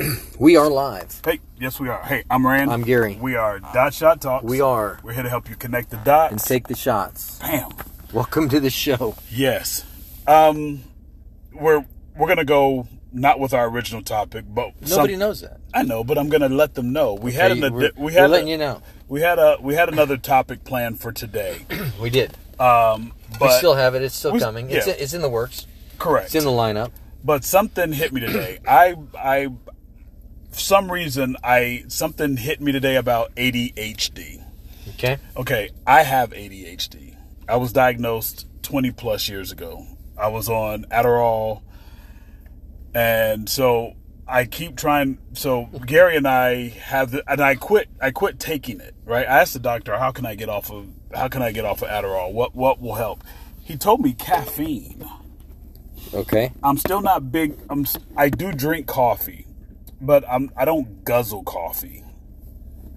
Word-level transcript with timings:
We 0.38 0.56
are 0.56 0.70
live. 0.70 1.20
Hey, 1.24 1.40
yes, 1.58 1.78
we 1.78 1.88
are. 1.88 2.02
Hey, 2.02 2.24
I'm 2.30 2.46
Rand. 2.46 2.70
I'm 2.72 2.82
Gary. 2.82 3.18
We 3.20 3.34
are 3.34 3.58
Dot 3.58 3.92
Shot 3.92 4.20
Talks. 4.22 4.44
We 4.44 4.60
are. 4.62 4.98
We're 5.02 5.12
here 5.12 5.22
to 5.22 5.28
help 5.28 5.50
you 5.50 5.56
connect 5.56 5.90
the 5.90 5.98
dots. 5.98 6.32
And 6.32 6.40
take 6.40 6.68
the 6.68 6.74
shots. 6.74 7.38
Bam. 7.40 7.70
Welcome 8.12 8.48
to 8.48 8.60
the 8.60 8.70
show. 8.70 9.14
Yes. 9.30 9.84
Um, 10.26 10.82
we're 11.52 11.84
we're 12.16 12.28
gonna 12.28 12.44
go 12.46 12.88
not 13.12 13.38
with 13.38 13.52
our 13.52 13.68
original 13.68 14.02
topic, 14.02 14.44
but 14.48 14.72
Nobody 14.88 15.12
some- 15.14 15.18
knows 15.20 15.40
that. 15.42 15.60
I 15.74 15.82
know, 15.82 16.02
but 16.02 16.16
I'm 16.16 16.30
gonna 16.30 16.48
let 16.48 16.74
them 16.74 16.92
know. 16.92 17.14
We 17.14 17.32
had 17.32 17.52
Okay, 17.52 17.62
an 17.66 17.74
we're- 17.74 17.90
we 17.96 18.04
we're 18.04 18.10
had 18.12 18.30
letting 18.30 18.48
a, 18.48 18.52
you 18.52 18.58
know. 18.58 18.80
we 19.08 19.20
had 19.20 19.38
a 19.38 19.58
we 19.60 19.74
had 19.74 19.88
another 19.90 20.16
topic 20.16 20.64
planned 20.64 21.00
for 21.00 21.12
today. 21.12 21.66
We 22.00 22.08
did. 22.08 22.32
Um, 22.58 23.12
but 23.38 23.48
we 23.48 23.50
still 23.58 23.74
have 23.74 23.94
it. 23.94 24.02
It's 24.02 24.14
still 24.14 24.32
we- 24.32 24.40
coming. 24.40 24.70
It's, 24.70 24.86
yeah. 24.86 24.94
it's 24.94 25.12
in 25.12 25.20
the 25.20 25.28
works. 25.30 25.66
correct. 25.98 26.26
It's 26.26 26.34
in 26.36 26.44
the 26.44 26.50
lineup. 26.50 26.90
but 27.22 27.44
something 27.44 27.92
hit 27.92 28.12
me 28.14 28.20
today. 28.22 28.60
I 28.66 28.96
I 29.18 29.48
for 30.50 30.60
some 30.60 30.90
reason 30.90 31.36
I 31.42 31.84
something 31.88 32.36
hit 32.36 32.60
me 32.60 32.72
today 32.72 32.96
about 32.96 33.34
ADHD. 33.34 34.42
Okay. 34.90 35.18
Okay, 35.36 35.70
I 35.86 36.02
have 36.02 36.30
ADHD. 36.30 37.16
I 37.48 37.56
was 37.56 37.72
diagnosed 37.72 38.46
20 38.62 38.90
plus 38.92 39.28
years 39.28 39.50
ago. 39.52 39.86
I 40.18 40.28
was 40.28 40.48
on 40.48 40.84
Adderall. 40.84 41.62
And 42.94 43.48
so 43.48 43.94
I 44.26 44.44
keep 44.44 44.76
trying 44.76 45.18
so 45.32 45.68
Gary 45.86 46.16
and 46.16 46.26
I 46.26 46.68
have 46.68 47.10
the, 47.10 47.30
and 47.30 47.40
I 47.40 47.56
quit 47.56 47.88
I 48.00 48.10
quit 48.10 48.38
taking 48.38 48.80
it, 48.80 48.94
right? 49.04 49.26
I 49.26 49.40
asked 49.40 49.54
the 49.54 49.58
doctor, 49.58 49.96
"How 49.98 50.12
can 50.12 50.24
I 50.24 50.34
get 50.34 50.48
off 50.48 50.70
of 50.70 50.86
how 51.14 51.28
can 51.28 51.42
I 51.42 51.50
get 51.50 51.64
off 51.64 51.82
of 51.82 51.88
Adderall? 51.88 52.32
What 52.32 52.54
what 52.54 52.80
will 52.80 52.94
help?" 52.94 53.24
He 53.60 53.76
told 53.76 54.00
me 54.00 54.12
caffeine. 54.12 55.04
Okay. 56.14 56.52
I'm 56.62 56.76
still 56.76 57.00
not 57.00 57.30
big 57.32 57.54
I'm 57.68 57.86
I 58.16 58.28
do 58.28 58.52
drink 58.52 58.86
coffee, 58.86 59.46
but 60.00 60.24
I'm 60.28 60.50
I 60.56 60.64
don't 60.64 61.04
guzzle 61.04 61.42
coffee. 61.42 62.04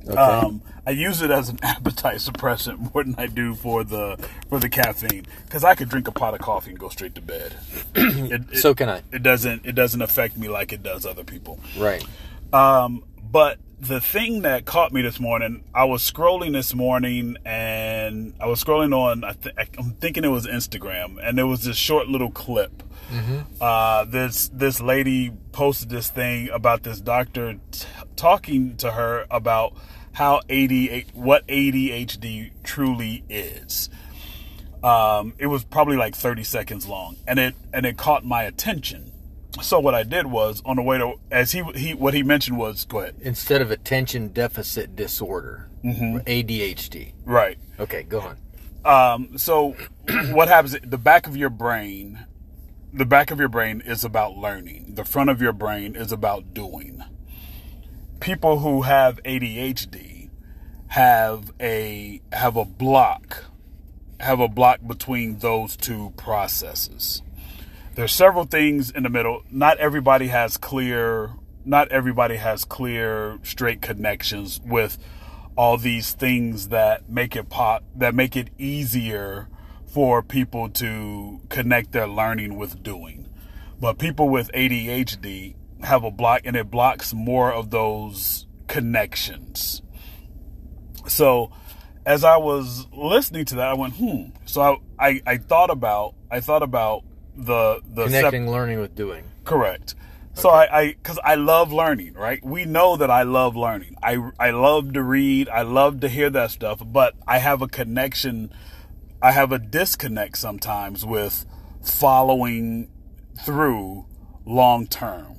Okay. 0.05 0.17
Um, 0.17 0.61
I 0.85 0.91
use 0.91 1.21
it 1.21 1.31
as 1.31 1.47
an 1.47 1.59
appetite 1.63 2.17
suppressant 2.17 2.93
more 2.93 3.03
than 3.05 3.15
I 3.17 3.27
do 3.27 3.55
for 3.55 3.83
the 3.85 4.17
for 4.49 4.59
the 4.59 4.67
caffeine 4.69 5.25
because 5.45 5.63
I 5.63 5.75
could 5.75 5.87
drink 5.89 6.07
a 6.09 6.11
pot 6.11 6.33
of 6.33 6.41
coffee 6.41 6.71
and 6.71 6.79
go 6.79 6.89
straight 6.89 7.15
to 7.15 7.21
bed. 7.21 7.55
it, 7.95 8.41
it- 8.51 8.57
so 8.57 8.73
can 8.75 8.89
I. 8.89 9.01
It 9.13 9.23
doesn't 9.23 9.65
it 9.65 9.73
doesn't 9.75 10.01
affect 10.01 10.37
me 10.37 10.49
like 10.49 10.73
it 10.73 10.83
does 10.83 11.05
other 11.05 11.23
people. 11.23 11.59
Right. 11.77 12.03
Um, 12.51 13.03
but 13.31 13.57
the 13.87 13.99
thing 13.99 14.43
that 14.43 14.65
caught 14.65 14.93
me 14.93 15.01
this 15.01 15.19
morning, 15.19 15.63
I 15.73 15.83
was 15.83 16.09
scrolling 16.09 16.53
this 16.53 16.73
morning 16.73 17.37
and 17.45 18.33
I 18.39 18.47
was 18.47 18.63
scrolling 18.63 18.95
on. 18.95 19.23
I 19.23 19.33
th- 19.33 19.55
I'm 19.77 19.91
thinking 19.91 20.23
it 20.23 20.29
was 20.29 20.47
Instagram, 20.47 21.17
and 21.21 21.37
there 21.37 21.47
was 21.47 21.63
this 21.63 21.77
short 21.77 22.07
little 22.07 22.31
clip. 22.31 22.81
Uh, 23.61 24.05
this 24.05 24.49
this 24.53 24.79
lady 24.81 25.31
posted 25.51 25.89
this 25.89 26.09
thing 26.09 26.49
about 26.49 26.83
this 26.83 27.01
doctor 27.01 27.59
t- 27.71 27.87
talking 28.15 28.75
to 28.77 28.91
her 28.91 29.25
about 29.29 29.73
how 30.13 30.37
AD 30.49 31.05
what 31.13 31.45
ADHD 31.47 32.51
truly 32.63 33.23
is. 33.29 33.89
Um, 34.83 35.33
it 35.37 35.47
was 35.47 35.63
probably 35.63 35.95
like 35.95 36.15
30 36.15 36.43
seconds 36.43 36.87
long, 36.87 37.17
and 37.27 37.39
it 37.39 37.55
and 37.73 37.85
it 37.85 37.97
caught 37.97 38.25
my 38.25 38.43
attention. 38.43 39.11
So 39.61 39.79
what 39.79 39.93
I 39.93 40.03
did 40.03 40.25
was 40.27 40.61
on 40.65 40.77
the 40.77 40.81
way 40.81 40.97
to 40.97 41.13
as 41.31 41.51
he 41.51 41.63
he 41.75 41.93
what 41.93 42.13
he 42.13 42.23
mentioned 42.23 42.57
was 42.57 42.85
go 42.85 42.99
ahead 43.01 43.15
Instead 43.21 43.61
of 43.61 43.69
attention 43.71 44.29
deficit 44.29 44.95
disorder, 44.95 45.69
Mm-hmm. 45.83 46.17
ADHD. 46.19 47.13
right. 47.25 47.57
Okay, 47.79 48.03
go 48.03 48.21
on. 48.21 48.37
Um, 48.85 49.37
so 49.37 49.75
what 50.31 50.47
happens? 50.47 50.77
The 50.83 50.97
back 50.97 51.27
of 51.27 51.35
your 51.37 51.49
brain, 51.49 52.25
the 52.93 53.05
back 53.05 53.31
of 53.31 53.39
your 53.39 53.49
brain 53.49 53.81
is 53.85 54.03
about 54.03 54.37
learning. 54.37 54.93
The 54.95 55.03
front 55.05 55.29
of 55.29 55.41
your 55.41 55.53
brain 55.53 55.95
is 55.95 56.11
about 56.11 56.53
doing. 56.53 57.03
People 58.19 58.59
who 58.59 58.83
have 58.83 59.21
ADHD 59.23 60.29
have 60.87 61.51
a 61.59 62.21
have 62.31 62.55
a 62.55 62.65
block, 62.65 63.45
have 64.19 64.39
a 64.39 64.47
block 64.47 64.79
between 64.87 65.39
those 65.39 65.75
two 65.75 66.13
processes. 66.17 67.21
There's 67.95 68.11
several 68.11 68.45
things 68.45 68.89
in 68.89 69.03
the 69.03 69.09
middle. 69.09 69.43
Not 69.51 69.77
everybody 69.77 70.27
has 70.27 70.57
clear. 70.57 71.31
Not 71.63 71.91
everybody 71.91 72.37
has 72.37 72.65
clear, 72.65 73.39
straight 73.43 73.81
connections 73.81 74.59
with 74.65 74.97
all 75.55 75.77
these 75.77 76.13
things 76.13 76.69
that 76.69 77.07
make 77.07 77.35
it 77.35 77.49
pop 77.49 77.83
that 77.95 78.15
make 78.15 78.35
it 78.35 78.49
easier 78.57 79.47
for 79.85 80.23
people 80.23 80.69
to 80.69 81.39
connect 81.49 81.91
their 81.91 82.07
learning 82.07 82.57
with 82.57 82.81
doing. 82.81 83.29
But 83.79 83.99
people 83.99 84.27
with 84.27 84.51
ADHD 84.53 85.55
have 85.83 86.03
a 86.03 86.09
block 86.09 86.41
and 86.45 86.55
it 86.55 86.71
blocks 86.71 87.13
more 87.13 87.53
of 87.53 87.69
those 87.69 88.47
connections. 88.67 89.83
So 91.07 91.51
as 92.05 92.23
I 92.23 92.37
was 92.37 92.87
listening 92.91 93.45
to 93.45 93.55
that, 93.55 93.67
I 93.67 93.73
went, 93.75 93.93
hmm. 93.95 94.29
So 94.45 94.81
I, 94.97 95.05
I, 95.07 95.21
I 95.27 95.37
thought 95.37 95.69
about 95.69 96.15
I 96.31 96.39
thought 96.39 96.63
about 96.63 97.03
the 97.35 97.81
the 97.85 98.09
sep- 98.09 98.19
Connecting 98.19 98.51
learning 98.51 98.79
with 98.79 98.95
doing. 98.95 99.25
Correct. 99.43 99.95
So 100.35 100.49
I, 100.49 100.79
I, 100.79 100.95
cause 101.03 101.19
I 101.23 101.35
love 101.35 101.71
learning, 101.71 102.13
right? 102.15 102.43
We 102.43 102.65
know 102.65 102.97
that 102.97 103.11
I 103.11 103.21
love 103.21 103.55
learning. 103.55 103.97
I, 104.01 104.17
I 104.39 104.49
love 104.49 104.93
to 104.93 105.03
read. 105.03 105.47
I 105.47 105.61
love 105.61 105.99
to 105.99 106.09
hear 106.09 106.29
that 106.31 106.49
stuff, 106.49 106.81
but 106.83 107.13
I 107.27 107.37
have 107.37 107.61
a 107.61 107.67
connection. 107.67 108.51
I 109.21 109.31
have 109.31 109.51
a 109.51 109.59
disconnect 109.59 110.37
sometimes 110.37 111.05
with 111.05 111.45
following 111.83 112.89
through 113.45 114.07
long 114.43 114.87
term. 114.87 115.35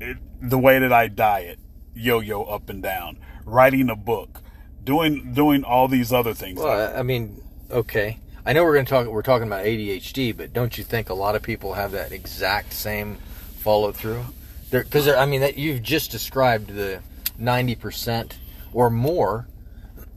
It, 0.00 0.18
the 0.42 0.58
way 0.58 0.78
that 0.78 0.92
I 0.92 1.08
diet, 1.08 1.58
yo-yo 1.94 2.42
up 2.42 2.68
and 2.68 2.82
down, 2.82 3.18
writing 3.46 3.88
a 3.88 3.96
book, 3.96 4.42
doing, 4.84 5.32
doing 5.32 5.64
all 5.64 5.88
these 5.88 6.12
other 6.12 6.34
things. 6.34 6.58
Well, 6.60 6.94
I 6.94 7.00
I 7.00 7.02
mean, 7.02 7.42
okay. 7.70 8.18
I 8.44 8.52
know 8.52 8.64
we're 8.64 8.74
going 8.74 8.86
to 8.86 8.90
talk. 8.90 9.06
We're 9.06 9.22
talking 9.22 9.46
about 9.46 9.64
ADHD, 9.64 10.36
but 10.36 10.52
don't 10.52 10.76
you 10.78 10.84
think 10.84 11.10
a 11.10 11.14
lot 11.14 11.36
of 11.36 11.42
people 11.42 11.74
have 11.74 11.92
that 11.92 12.12
exact 12.12 12.72
same 12.72 13.16
follow 13.58 13.92
through? 13.92 14.24
Because 14.70 15.08
I 15.08 15.26
mean, 15.26 15.40
that 15.42 15.58
you've 15.58 15.82
just 15.82 16.10
described 16.10 16.74
the 16.74 17.00
ninety 17.38 17.74
percent 17.74 18.38
or 18.72 18.88
more 18.88 19.46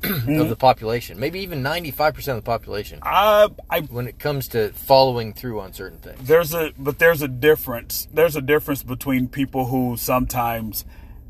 of 0.04 0.10
mm-hmm. 0.10 0.50
the 0.50 0.56
population, 0.56 1.20
maybe 1.20 1.40
even 1.40 1.62
ninety-five 1.64 2.14
percent 2.14 2.38
of 2.38 2.44
the 2.44 2.50
population, 2.50 3.00
I, 3.02 3.50
I, 3.70 3.82
when 3.82 4.08
it 4.08 4.20
comes 4.20 4.48
to 4.50 4.70
following 4.74 5.34
through 5.34 5.60
on 5.60 5.74
certain 5.74 5.98
things. 5.98 6.28
there's 6.28 6.54
a 6.54 6.72
but 6.78 7.00
there's 7.00 7.22
a 7.22 7.28
difference 7.28 8.08
there's 8.14 8.36
a 8.36 8.42
difference 8.42 8.84
between 8.84 9.28
people 9.28 9.68
who 9.68 9.98
sometimes 9.98 10.86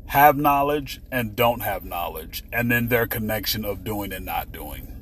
have 0.06 0.36
knowledge 0.36 1.00
and 1.10 1.34
don't 1.34 1.60
have 1.60 1.84
knowledge 1.84 2.44
and 2.52 2.70
then 2.70 2.88
their 2.88 3.06
connection 3.06 3.64
of 3.64 3.84
doing 3.84 4.12
and 4.12 4.26
not 4.26 4.52
doing 4.52 4.93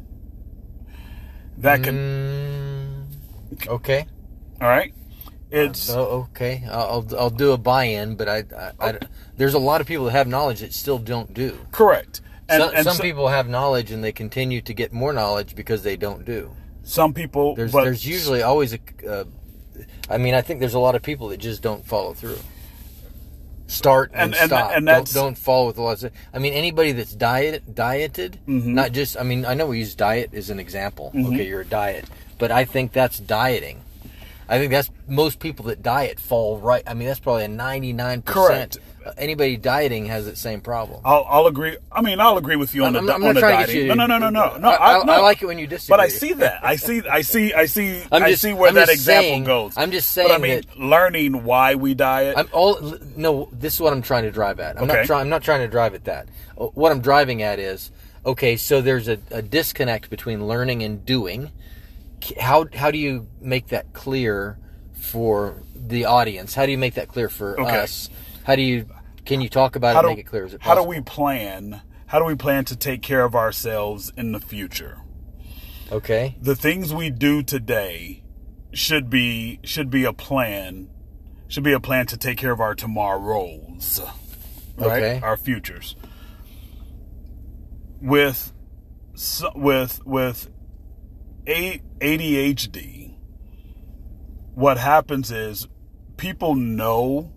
that 1.59 1.83
can 1.83 1.95
Mm, 3.55 3.69
okay. 3.69 4.07
all 4.61 4.69
right 4.69 4.93
it's 5.51 5.91
Oh, 5.91 6.29
okay. 6.31 6.65
I'll 6.71 7.07
I'll 7.19 7.29
do 7.29 7.53
a 7.53 7.59
buy-in, 7.59 8.15
but 8.17 8.27
I, 8.27 8.45
I, 8.59 8.73
I- 8.89 8.99
there's 9.37 9.53
a 9.53 9.59
lot 9.59 9.83
of 9.83 9.87
people 9.87 10.07
that 10.07 10.13
have 10.13 10.27
knowledge 10.27 10.61
that 10.61 10.73
still 10.73 10.99
don't 10.99 11.35
do. 11.35 11.59
correct 11.73 12.23
and, 12.49 12.63
some 12.63 12.75
and 12.75 12.85
some 12.85 12.97
so- 12.97 13.03
people 13.03 13.29
have 13.29 13.49
knowledge 13.51 13.91
and 13.91 14.03
they 14.03 14.13
continue 14.13 14.63
to 14.63 14.73
get 14.73 14.93
more 14.95 15.13
knowledge 15.13 15.55
because 15.55 15.83
they 15.83 15.97
don't 15.97 16.25
do. 16.25 16.51
some 16.85 17.13
people 17.13 17.55
There's 17.55 17.71
but 17.73 17.85
there's 17.85 18.07
usually 18.07 18.43
always 18.43 18.73
a. 18.75 18.79
Uh, 19.07 19.25
I 20.09 20.19
mean, 20.19 20.35
I 20.35 20.41
think 20.43 20.61
there's 20.61 20.75
a 20.75 20.79
lot 20.79 20.95
of 20.95 21.03
people 21.03 21.29
that 21.29 21.39
just 21.39 21.63
don't 21.63 21.85
follow 21.87 22.13
through. 22.15 22.39
Start 23.73 24.11
and, 24.15 24.35
And- 24.35 24.49
stop. 24.49 24.73
and 24.75 24.87
don't, 24.87 25.13
don't 25.13 25.39
follow 25.39 25.67
with 25.69 25.79
a 25.79 25.83
lot 25.83 26.03
of. 26.03 26.13
I 26.35 26.39
mean, 26.39 26.53
anybody 26.53 26.93
that's 26.93 27.15
diet 27.15 27.75
dieted, 27.75 28.39
Mm-hmm. 28.47 28.75
not 28.75 28.93
just. 28.93 29.17
I 29.17 29.23
mean, 29.23 29.47
I 29.47 29.55
know 29.55 29.67
we 29.67 29.79
use 29.79 29.95
diet 29.95 30.35
as 30.35 30.51
an 30.51 30.59
example. 30.61 31.11
Okay, 31.15 31.47
you're 31.49 31.63
a 31.63 31.65
diet, 31.67 32.05
but 32.39 32.51
I 32.51 32.65
think 32.65 32.93
that's 32.93 33.19
dieting. 33.19 33.81
I 34.49 34.59
think 34.59 34.71
that's 34.73 34.91
most 35.09 35.39
people 35.39 35.65
that 35.67 35.83
diet 35.83 36.21
fall 36.21 36.59
right. 36.59 36.83
I 36.87 36.93
mean, 36.95 37.09
that's 37.09 37.21
probably 37.21 37.45
a 37.45 37.49
99 37.49 38.23
Correct. 38.23 38.73
percent. 38.73 38.79
Anybody 39.17 39.57
dieting 39.57 40.07
has 40.07 40.27
that 40.27 40.39
same 40.39 40.61
problem. 40.61 41.01
I'll, 41.05 41.25
I'll 41.29 41.47
agree. 41.47 41.77
I 41.91 42.03
mean, 42.03 42.21
I'll 42.21 42.37
agree 42.39 42.57
with 42.57 42.75
you 42.75 42.85
on 42.85 42.95
I'm- 42.97 43.07
the 43.07 43.15
I'm 43.15 43.25
on 43.25 43.35
the 43.35 43.41
trying 43.41 43.67
to 43.67 43.73
get 43.73 43.81
dieting. 43.81 43.89
No, 43.89 44.07
no, 44.07 44.19
no, 44.19 44.31
no, 44.31 44.31
no, 44.31 44.57
no. 44.59 44.69
I- 44.69 45.01
I- 45.01 45.05
no. 45.05 45.13
I 45.13 45.19
like 45.19 45.43
it 45.43 45.47
when 45.47 45.59
you 45.59 45.67
disagree. 45.67 45.93
But 45.97 46.01
I 46.01 46.09
see 46.09 46.33
that. 46.35 46.65
I 46.65 46.77
see. 46.77 47.03
I 47.09 47.23
see. 47.23 47.53
I 47.55 47.67
see. 47.67 48.03
I'm 48.13 48.23
I 48.23 48.35
see 48.35 48.53
where 48.53 48.69
I'm 48.69 48.75
that 48.77 48.89
example 48.89 49.23
saying- 49.31 49.45
goes. 49.45 49.75
I'm 49.77 49.91
just 49.91 50.13
saying. 50.13 50.29
But 50.29 50.35
I 50.35 50.39
mean, 50.39 50.63
learning 50.77 51.45
why 51.45 51.75
we 51.75 51.95
diet. 51.95 52.37
I'm 52.39 52.49
all 52.53 52.79
no. 53.17 53.49
This 53.53 53.75
is 53.75 53.81
what 53.81 53.93
I'm 53.93 54.03
trying 54.03 54.25
to 54.25 54.31
drive 54.31 54.61
at. 54.61 54.77
I'm 54.77 54.85
Okay. 54.85 54.99
not 54.99 55.07
trying. 55.07 55.21
I'm 55.23 55.29
not 55.29 55.43
trying 55.43 55.61
to 55.61 55.69
drive 55.69 55.95
at 55.95 56.05
that. 56.05 56.29
Uh, 56.59 56.67
What 56.67 56.93
I'm 56.93 57.01
driving 57.01 57.43
at 57.43 57.59
is 57.59 57.91
okay. 58.25 58.57
So 58.57 58.81
there's 58.81 59.09
a, 59.09 59.19
a 59.31 59.43
disconnect 59.43 60.11
between 60.11 60.47
learning 60.47 60.83
and 60.83 61.05
doing. 61.05 61.51
How 62.41 62.67
how 62.75 62.91
do 62.91 62.99
you 62.99 63.27
make 63.41 63.69
that 63.69 63.93
clear 63.93 64.59
for 64.95 65.63
the 65.75 66.05
audience? 66.05 66.55
How 66.55 66.65
do 66.67 66.71
you 66.73 66.79
make 66.79 66.95
that 66.95 67.09
clear 67.09 67.29
for 67.29 67.61
Okay. 67.61 67.79
us? 67.81 68.09
How 68.45 68.57
do 68.57 68.63
you 68.63 68.87
can 69.25 69.41
you 69.41 69.49
talk 69.49 69.77
about 69.77 69.95
how 69.95 70.01
it 70.01 70.03
do 70.03 70.09
make 70.09 70.19
it 70.19 70.27
clear? 70.27 70.47
Is 70.47 70.55
it 70.55 70.63
how 70.63 70.75
do 70.75 70.83
we 70.83 71.01
plan? 71.01 71.83
How 72.07 72.19
do 72.19 72.25
we 72.25 72.35
plan 72.35 72.65
to 72.67 72.77
take 72.77 73.03
care 73.03 73.25
of 73.25 73.35
ourselves 73.35 74.13
in 74.17 74.33
the 74.33 74.41
future? 74.41 74.99
Okay. 75.91 76.37
The 76.41 76.57
things 76.57 76.93
we 76.93 77.11
do 77.11 77.43
today 77.43 78.23
should 78.73 79.09
be 79.11 79.61
should 79.63 79.91
be 79.91 80.05
a 80.05 80.13
plan 80.13 80.89
should 81.49 81.63
be 81.63 81.73
a 81.73 81.81
plan 81.81 82.07
to 82.07 82.17
take 82.17 82.39
care 82.39 82.51
of 82.51 82.61
our 82.61 82.75
tomorrows, 82.75 84.01
right? 84.79 85.03
Okay. 85.03 85.21
Our 85.23 85.37
futures. 85.37 85.95
With 88.01 88.53
with 89.55 90.01
with 90.07 90.49
A- 91.47 91.83
ADHD, 92.01 93.15
what 94.55 94.79
happens 94.79 95.31
is 95.31 95.69
people 96.17 96.55
know 96.55 97.31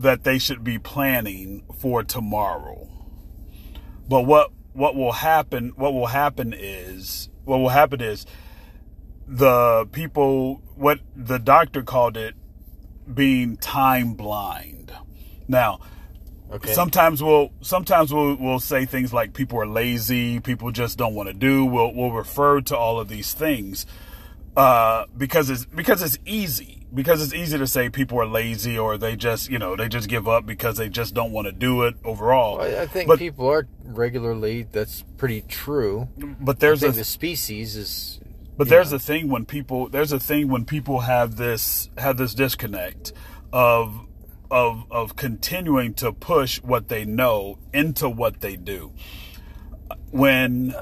that 0.00 0.24
they 0.24 0.38
should 0.38 0.64
be 0.64 0.78
planning 0.78 1.62
for 1.78 2.02
tomorrow. 2.02 2.88
But 4.08 4.22
what 4.22 4.50
what 4.72 4.94
will 4.94 5.12
happen 5.12 5.72
what 5.76 5.92
will 5.92 6.06
happen 6.06 6.54
is 6.56 7.28
what 7.44 7.58
will 7.58 7.68
happen 7.70 8.00
is 8.00 8.24
the 9.26 9.86
people 9.92 10.62
what 10.74 11.00
the 11.14 11.38
doctor 11.38 11.82
called 11.82 12.16
it 12.16 12.34
being 13.12 13.56
time 13.56 14.14
blind. 14.14 14.92
Now, 15.48 15.80
Okay. 16.52 16.72
sometimes 16.72 17.22
we'll 17.22 17.50
sometimes 17.60 18.12
we'll 18.12 18.34
we'll 18.34 18.58
say 18.58 18.84
things 18.84 19.12
like 19.12 19.34
people 19.34 19.60
are 19.60 19.68
lazy, 19.68 20.40
people 20.40 20.72
just 20.72 20.98
don't 20.98 21.14
want 21.14 21.28
to 21.28 21.34
do. 21.34 21.64
We'll 21.64 21.94
we'll 21.94 22.10
refer 22.10 22.60
to 22.62 22.76
all 22.76 22.98
of 22.98 23.08
these 23.08 23.32
things 23.32 23.86
uh, 24.56 25.04
because 25.16 25.48
it's 25.48 25.64
because 25.64 26.02
it's 26.02 26.18
easy 26.26 26.79
because 26.92 27.22
it's 27.22 27.34
easy 27.34 27.56
to 27.58 27.66
say 27.66 27.88
people 27.88 28.18
are 28.20 28.26
lazy 28.26 28.78
or 28.78 28.98
they 28.98 29.16
just 29.16 29.48
you 29.50 29.58
know 29.58 29.76
they 29.76 29.88
just 29.88 30.08
give 30.08 30.26
up 30.28 30.46
because 30.46 30.76
they 30.76 30.88
just 30.88 31.14
don't 31.14 31.32
want 31.32 31.46
to 31.46 31.52
do 31.52 31.82
it 31.82 31.94
overall. 32.04 32.60
I 32.60 32.82
I 32.82 32.86
think 32.86 33.08
but 33.08 33.18
people 33.18 33.48
are 33.48 33.66
regularly. 33.84 34.66
That's 34.70 35.04
pretty 35.16 35.42
true. 35.42 36.08
but 36.40 36.60
there's 36.60 36.82
a 36.82 36.90
the 36.90 37.04
species 37.04 37.76
is. 37.76 38.20
But 38.56 38.68
there's 38.68 38.90
know, 38.90 38.96
a 38.96 39.00
thing 39.00 39.28
when 39.30 39.46
people 39.46 39.88
there's 39.88 40.12
a 40.12 40.20
thing 40.20 40.48
when 40.48 40.64
people 40.64 41.00
have 41.00 41.36
this 41.36 41.88
have 41.96 42.16
this 42.16 42.34
disconnect 42.34 43.12
of 43.52 44.06
of 44.50 44.84
of 44.90 45.16
continuing 45.16 45.94
to 45.94 46.12
push 46.12 46.60
what 46.62 46.88
they 46.88 47.04
know 47.04 47.58
into 47.72 48.08
what 48.08 48.40
they 48.40 48.56
do. 48.56 48.92
When 50.10 50.74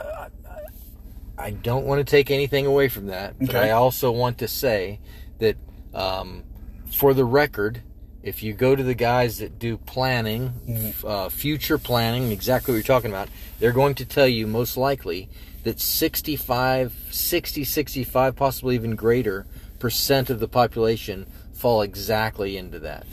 I 1.39 1.51
don't 1.51 1.87
want 1.87 2.05
to 2.05 2.11
take 2.11 2.31
anything 2.31 2.67
away 2.67 2.89
from 2.89 3.07
that, 3.07 3.39
but 3.39 3.51
Okay. 3.51 3.71
I 3.71 3.71
also 3.71 4.11
want 4.11 4.39
to 4.39 4.49
say 4.49 4.99
that 5.39 5.57
um, 5.99 6.45
for 6.93 7.13
the 7.13 7.25
record, 7.25 7.83
if 8.23 8.43
you 8.43 8.53
go 8.53 8.77
to 8.77 8.83
the 8.83 8.95
guys 8.95 9.39
that 9.39 9.59
do 9.59 9.77
planning, 9.77 10.95
uh, 11.05 11.29
future 11.29 11.77
planning, 11.77 12.31
exactly 12.31 12.73
what 12.73 12.77
you're 12.77 12.85
talking 12.85 13.11
about, 13.11 13.29
they're 13.59 13.73
going 13.73 13.95
to 13.97 14.05
tell 14.05 14.29
you 14.29 14.47
most 14.47 14.77
likely 14.77 15.29
that 15.65 15.81
65, 15.81 16.95
60, 17.11 17.65
65, 17.65 18.37
possibly 18.37 18.77
even 18.77 18.95
greater 18.95 19.47
percent 19.79 20.31
of 20.31 20.41
the 20.41 20.49
population 20.49 21.27
fall 21.53 21.83
exactly 21.83 22.57
into 22.57 22.79
that. 22.79 23.05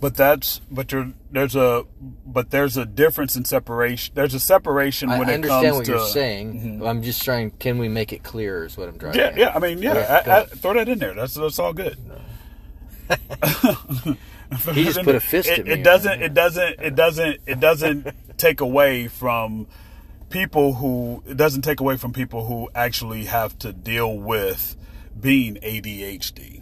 But 0.00 0.14
that's 0.14 0.60
but 0.70 0.92
you're 0.92 1.12
there's 1.30 1.56
a 1.56 1.84
but 2.26 2.50
there's 2.50 2.76
a 2.76 2.86
difference 2.86 3.36
in 3.36 3.44
separation. 3.44 4.14
There's 4.14 4.34
a 4.34 4.40
separation 4.40 5.10
when 5.10 5.28
I 5.28 5.32
it 5.32 5.34
understand 5.34 5.76
what 5.76 5.88
you're 5.88 6.06
saying. 6.06 6.80
Mhm. 6.80 6.88
I'm 6.88 7.02
just 7.02 7.22
trying. 7.24 7.50
Can 7.52 7.78
we 7.78 7.88
make 7.88 8.12
it 8.12 8.22
clear? 8.22 8.64
Is 8.64 8.76
what 8.76 8.88
I'm 8.88 8.96
driving. 8.96 9.20
Yeah, 9.20 9.26
at. 9.26 9.36
yeah. 9.36 9.52
I 9.54 9.58
mean, 9.58 9.78
yeah. 9.82 10.22
Go 10.24 10.32
I, 10.32 10.40
I, 10.40 10.44
throw 10.44 10.74
that 10.74 10.88
in 10.88 10.98
there. 10.98 11.14
That's 11.14 11.34
that's 11.34 11.58
all 11.58 11.72
good. 11.72 11.98
He 14.72 14.84
just 14.84 15.02
put 15.02 15.14
a 15.14 15.20
fist 15.20 15.48
it. 15.48 15.68
It 15.68 15.82
doesn't. 15.82 16.22
It 16.22 16.34
doesn't. 16.34 16.80
It 16.80 16.94
doesn't. 16.94 17.40
It 17.46 17.60
doesn't 17.60 18.38
take 18.38 18.60
away 18.60 19.08
from 19.08 19.66
people 20.30 20.74
who. 20.74 21.22
It 21.26 21.36
doesn't 21.36 21.62
take 21.62 21.80
away 21.80 21.96
from 21.96 22.12
people 22.12 22.46
who 22.46 22.70
actually 22.74 23.26
have 23.26 23.58
to 23.58 23.72
deal 23.72 24.16
with 24.16 24.76
being 25.20 25.56
ADHD. 25.56 26.57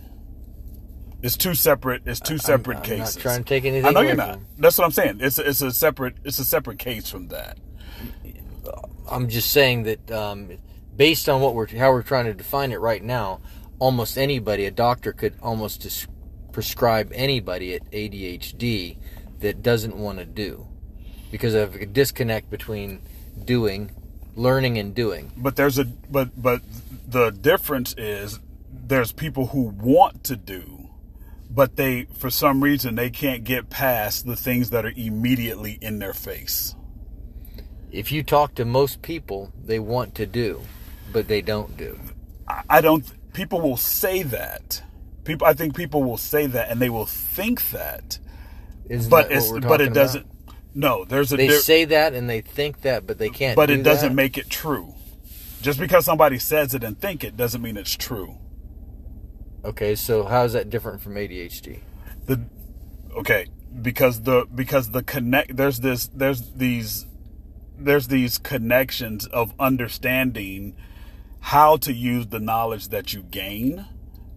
It's 1.26 1.36
two 1.36 1.54
separate. 1.54 2.02
It's 2.06 2.20
two 2.20 2.38
separate 2.38 2.76
I'm 2.78 2.82
cases. 2.84 3.16
not 3.16 3.22
trying 3.22 3.42
to 3.42 3.48
take 3.48 3.64
anything 3.64 3.84
I 3.84 3.90
know 3.90 4.00
you're 4.00 4.14
not. 4.14 4.38
That's 4.58 4.78
what 4.78 4.84
I'm 4.84 4.92
saying. 4.92 5.18
It's 5.20 5.40
a, 5.40 5.48
it's 5.48 5.60
a 5.60 5.72
separate. 5.72 6.14
It's 6.22 6.38
a 6.38 6.44
separate 6.44 6.78
case 6.78 7.10
from 7.10 7.28
that. 7.28 7.58
I'm 9.10 9.28
just 9.28 9.50
saying 9.50 9.82
that 9.84 10.08
um, 10.12 10.52
based 10.96 11.28
on 11.28 11.40
what 11.40 11.56
we're 11.56 11.66
how 11.66 11.90
we're 11.90 12.04
trying 12.04 12.26
to 12.26 12.34
define 12.34 12.70
it 12.70 12.78
right 12.78 13.02
now, 13.02 13.40
almost 13.80 14.16
anybody, 14.16 14.66
a 14.66 14.70
doctor 14.70 15.12
could 15.12 15.34
almost 15.42 15.82
dis- 15.82 16.06
prescribe 16.52 17.10
anybody 17.12 17.74
at 17.74 17.90
ADHD 17.90 18.96
that 19.40 19.64
doesn't 19.64 19.96
want 19.96 20.18
to 20.18 20.24
do 20.24 20.68
because 21.32 21.54
of 21.54 21.74
a 21.74 21.86
disconnect 21.86 22.50
between 22.50 23.02
doing, 23.44 23.90
learning, 24.36 24.78
and 24.78 24.94
doing. 24.94 25.32
but 25.36 25.56
there's 25.56 25.76
a 25.76 25.86
but 25.86 26.40
but 26.40 26.62
the 27.08 27.30
difference 27.30 27.96
is 27.98 28.38
there's 28.70 29.10
people 29.10 29.48
who 29.48 29.62
want 29.62 30.22
to 30.22 30.36
do 30.36 30.75
but 31.56 31.76
they 31.76 32.06
for 32.18 32.30
some 32.30 32.62
reason 32.62 32.94
they 32.94 33.10
can't 33.10 33.42
get 33.44 33.70
past 33.70 34.26
the 34.26 34.36
things 34.36 34.70
that 34.70 34.84
are 34.86 34.92
immediately 34.96 35.78
in 35.80 35.98
their 35.98 36.12
face 36.14 36.74
If 37.90 38.12
you 38.12 38.22
talk 38.22 38.54
to 38.56 38.64
most 38.64 39.00
people, 39.02 39.52
they 39.68 39.78
want 39.78 40.14
to 40.16 40.26
do, 40.26 40.60
but 41.12 41.28
they 41.28 41.40
don't 41.52 41.76
do. 41.76 41.98
i, 42.68 42.80
don't 42.80 43.04
people 43.32 43.60
will 43.66 43.76
say 43.78 44.22
that 44.38 44.82
people 45.24 45.46
i 45.46 45.54
think 45.54 45.74
people 45.82 46.02
will 46.08 46.18
say 46.32 46.46
that 46.46 46.70
and 46.70 46.80
they 46.82 46.90
will 46.96 47.06
think 47.38 47.70
that 47.70 48.18
Isn't 48.88 49.10
but 49.10 49.28
that 49.28 49.36
it's 49.36 49.50
but 49.50 49.80
it 49.80 49.88
about? 49.88 49.94
doesn't 50.02 50.26
no 50.74 51.04
there's 51.04 51.32
a 51.32 51.36
They 51.36 51.48
there- 51.48 51.60
say 51.60 51.84
that 51.86 52.12
and 52.12 52.28
they 52.28 52.42
think 52.42 52.82
that, 52.82 53.06
but 53.06 53.16
they 53.18 53.30
can't. 53.30 53.56
but 53.56 53.66
do 53.66 53.74
it 53.74 53.82
doesn't 53.82 54.10
that. 54.10 54.14
make 54.24 54.36
it 54.42 54.48
true 54.50 54.94
just 55.62 55.78
because 55.80 56.04
somebody 56.04 56.38
says 56.38 56.74
it 56.74 56.84
and 56.84 57.00
think 57.00 57.24
it 57.24 57.34
doesn't 57.36 57.62
mean 57.62 57.76
it's 57.76 57.96
true 57.96 58.36
Okay, 59.66 59.94
so 59.94 60.24
how 60.24 60.44
is 60.44 60.52
that 60.52 60.70
different 60.70 61.00
from 61.00 61.14
ADHD? 61.14 61.80
the 62.26 62.40
okay 63.16 63.46
because 63.82 64.22
the 64.22 64.46
because 64.54 64.90
the 64.90 65.02
connect 65.02 65.56
there's 65.56 65.80
this 65.80 66.08
there's 66.08 66.50
these 66.52 67.06
there's 67.78 68.08
these 68.08 68.38
connections 68.38 69.26
of 69.26 69.54
understanding 69.58 70.76
how 71.40 71.76
to 71.76 71.92
use 71.92 72.28
the 72.28 72.40
knowledge 72.40 72.88
that 72.88 73.12
you 73.12 73.22
gain 73.22 73.86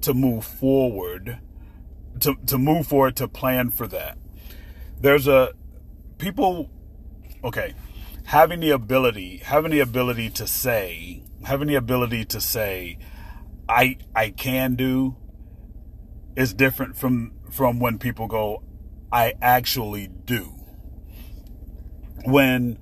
to 0.02 0.14
move 0.14 0.46
forward 0.46 1.40
to 2.20 2.36
to 2.46 2.58
move 2.58 2.88
forward 2.88 3.16
to 3.16 3.28
plan 3.28 3.70
for 3.70 3.88
that 3.88 4.18
there's 5.00 5.28
a 5.28 5.54
people 6.18 6.70
okay 7.44 7.74
having 8.26 8.60
the 8.60 8.70
ability 8.70 9.38
having 9.38 9.72
the 9.72 9.80
ability 9.80 10.30
to 10.30 10.46
say 10.46 11.24
having 11.44 11.68
the 11.68 11.76
ability 11.76 12.24
to 12.26 12.40
say 12.40 12.98
i 13.70 13.98
i 14.16 14.30
can 14.32 14.76
do 14.76 15.16
is 16.36 16.54
different 16.54 16.98
from 16.98 17.32
from 17.52 17.80
when 17.80 18.00
people 18.00 18.28
go 18.28 18.64
i 19.12 19.34
actually 19.42 20.08
do. 20.08 20.56
When 22.26 22.80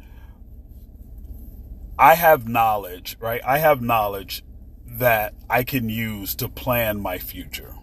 i 2.00 2.16
have 2.16 2.48
knowledge 2.48 3.18
right 3.20 3.42
i 3.46 3.58
have 3.58 3.82
knowledge 3.82 4.44
that 4.86 5.34
i 5.50 5.64
can 5.64 5.90
use 5.90 6.34
to 6.36 6.48
plan 6.48 7.00
my 7.00 7.18
future. 7.18 7.76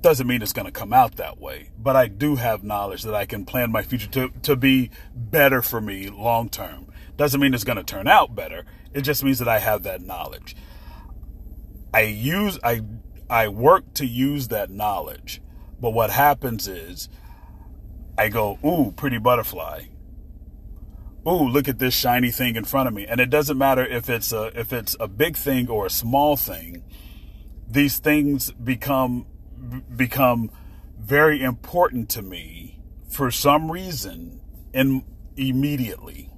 Doesn't 0.00 0.26
mean 0.26 0.40
it's 0.40 0.54
going 0.54 0.66
to 0.66 0.72
come 0.72 0.94
out 0.94 1.16
that 1.16 1.38
way 1.38 1.70
but 1.78 1.94
i 1.94 2.08
do 2.08 2.36
have 2.36 2.64
knowledge 2.64 3.02
that 3.02 3.14
i 3.14 3.26
can 3.26 3.44
plan 3.44 3.70
my 3.70 3.82
future 3.82 4.08
to, 4.08 4.30
to 4.42 4.56
be 4.56 4.90
better 5.14 5.60
for 5.60 5.80
me 5.80 6.08
long 6.08 6.48
term. 6.48 6.86
Doesn't 7.16 7.40
mean 7.40 7.52
it's 7.52 7.64
going 7.64 7.76
to 7.76 7.84
turn 7.84 8.08
out 8.08 8.34
better. 8.34 8.64
It 8.94 9.02
just 9.02 9.22
means 9.22 9.38
that 9.40 9.48
i 9.48 9.58
have 9.58 9.82
that 9.82 10.00
knowledge 10.00 10.56
I 11.92 12.02
use 12.02 12.58
I 12.62 12.82
I 13.28 13.48
work 13.48 13.94
to 13.94 14.06
use 14.06 14.48
that 14.48 14.70
knowledge. 14.70 15.40
But 15.80 15.90
what 15.90 16.10
happens 16.10 16.68
is 16.68 17.08
I 18.18 18.28
go, 18.28 18.58
"Ooh, 18.64 18.92
pretty 18.92 19.18
butterfly." 19.18 19.84
Ooh, 21.26 21.48
look 21.48 21.68
at 21.68 21.78
this 21.78 21.94
shiny 21.94 22.30
thing 22.30 22.56
in 22.56 22.64
front 22.64 22.88
of 22.88 22.94
me. 22.94 23.06
And 23.06 23.20
it 23.20 23.28
doesn't 23.28 23.58
matter 23.58 23.84
if 23.84 24.08
it's 24.08 24.32
a 24.32 24.58
if 24.58 24.72
it's 24.72 24.96
a 24.98 25.08
big 25.08 25.36
thing 25.36 25.68
or 25.68 25.86
a 25.86 25.90
small 25.90 26.36
thing. 26.36 26.82
These 27.68 27.98
things 27.98 28.52
become 28.52 29.26
become 29.94 30.50
very 30.98 31.42
important 31.42 32.08
to 32.10 32.22
me 32.22 32.80
for 33.08 33.30
some 33.30 33.70
reason 33.70 34.40
and 34.72 35.02
immediately. 35.36 36.30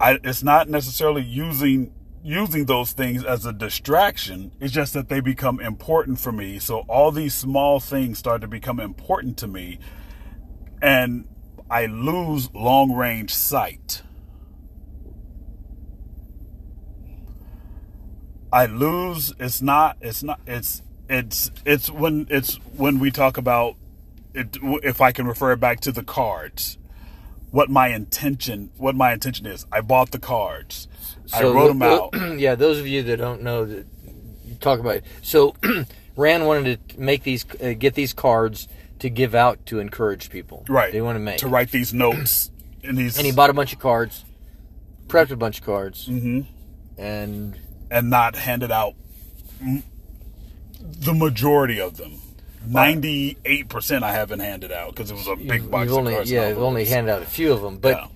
I, 0.00 0.18
it's 0.24 0.42
not 0.42 0.68
necessarily 0.68 1.22
using 1.22 1.92
using 2.22 2.66
those 2.66 2.92
things 2.92 3.24
as 3.24 3.44
a 3.44 3.52
distraction. 3.52 4.52
It's 4.60 4.72
just 4.72 4.94
that 4.94 5.08
they 5.08 5.20
become 5.20 5.60
important 5.60 6.20
for 6.20 6.32
me. 6.32 6.58
So 6.58 6.80
all 6.88 7.10
these 7.10 7.34
small 7.34 7.80
things 7.80 8.18
start 8.18 8.40
to 8.42 8.48
become 8.48 8.78
important 8.80 9.36
to 9.38 9.46
me, 9.46 9.78
and 10.80 11.28
I 11.70 11.86
lose 11.86 12.52
long 12.54 12.92
range 12.92 13.34
sight. 13.34 14.02
I 18.52 18.66
lose. 18.66 19.32
It's 19.38 19.62
not. 19.62 19.96
It's 20.00 20.22
not. 20.22 20.40
It's. 20.46 20.82
It's. 21.08 21.50
It's 21.64 21.90
when. 21.90 22.26
It's 22.30 22.56
when 22.76 22.98
we 22.98 23.10
talk 23.10 23.38
about 23.38 23.76
it. 24.34 24.58
If 24.62 25.00
I 25.00 25.10
can 25.12 25.26
refer 25.26 25.56
back 25.56 25.80
to 25.80 25.92
the 25.92 26.04
cards, 26.04 26.76
what 27.50 27.70
my 27.70 27.88
intention. 27.88 28.70
What 28.76 28.94
my 28.94 29.12
intention 29.12 29.46
is. 29.46 29.66
I 29.72 29.80
bought 29.80 30.10
the 30.10 30.18
cards. 30.18 30.86
I 31.32 31.42
wrote 31.44 31.68
them 31.68 31.82
out. 31.82 32.10
yeah, 32.38 32.54
those 32.54 32.78
of 32.78 32.86
you 32.86 33.02
that 33.04 33.16
don't 33.18 33.42
know 33.42 33.64
that 33.64 33.86
talk 34.60 34.80
about 34.80 34.96
it. 34.96 35.04
So 35.22 35.54
Rand 36.16 36.46
wanted 36.46 36.88
to 36.90 37.00
make 37.00 37.22
these, 37.22 37.44
uh, 37.62 37.72
get 37.72 37.94
these 37.94 38.12
cards 38.12 38.68
to 39.00 39.08
give 39.10 39.34
out 39.34 39.64
to 39.66 39.78
encourage 39.80 40.30
people. 40.30 40.64
Right. 40.68 40.92
They 40.92 41.00
want 41.00 41.16
to 41.16 41.20
make 41.20 41.38
to 41.38 41.48
write 41.48 41.70
these 41.70 41.92
notes 41.94 42.50
in 42.82 42.96
these 42.96 43.16
and 43.16 43.26
he 43.26 43.32
bought 43.32 43.50
a 43.50 43.54
bunch 43.54 43.72
of 43.72 43.78
cards, 43.78 44.24
prepped 45.08 45.30
a 45.30 45.36
bunch 45.36 45.58
of 45.60 45.64
cards, 45.66 46.06
Mhm. 46.08 46.46
and 46.98 47.58
and 47.90 48.08
not 48.10 48.36
handed 48.36 48.70
out 48.70 48.94
the 50.80 51.12
majority 51.14 51.80
of 51.80 51.96
them. 51.96 52.12
Ninety-eight 52.66 53.68
percent 53.68 54.04
I 54.04 54.12
haven't 54.12 54.38
handed 54.40 54.70
out 54.70 54.94
because 54.94 55.10
it 55.10 55.14
was 55.14 55.26
a 55.26 55.34
big 55.34 55.68
box 55.70 55.90
only 55.90 56.14
cards. 56.14 56.30
yeah, 56.30 56.42
and 56.42 56.50
you've 56.50 56.62
only 56.62 56.84
handed 56.84 57.12
out 57.12 57.22
a 57.22 57.26
few 57.26 57.52
of 57.52 57.60
them, 57.60 57.78
but 57.78 57.96
Yeah. 57.96 58.06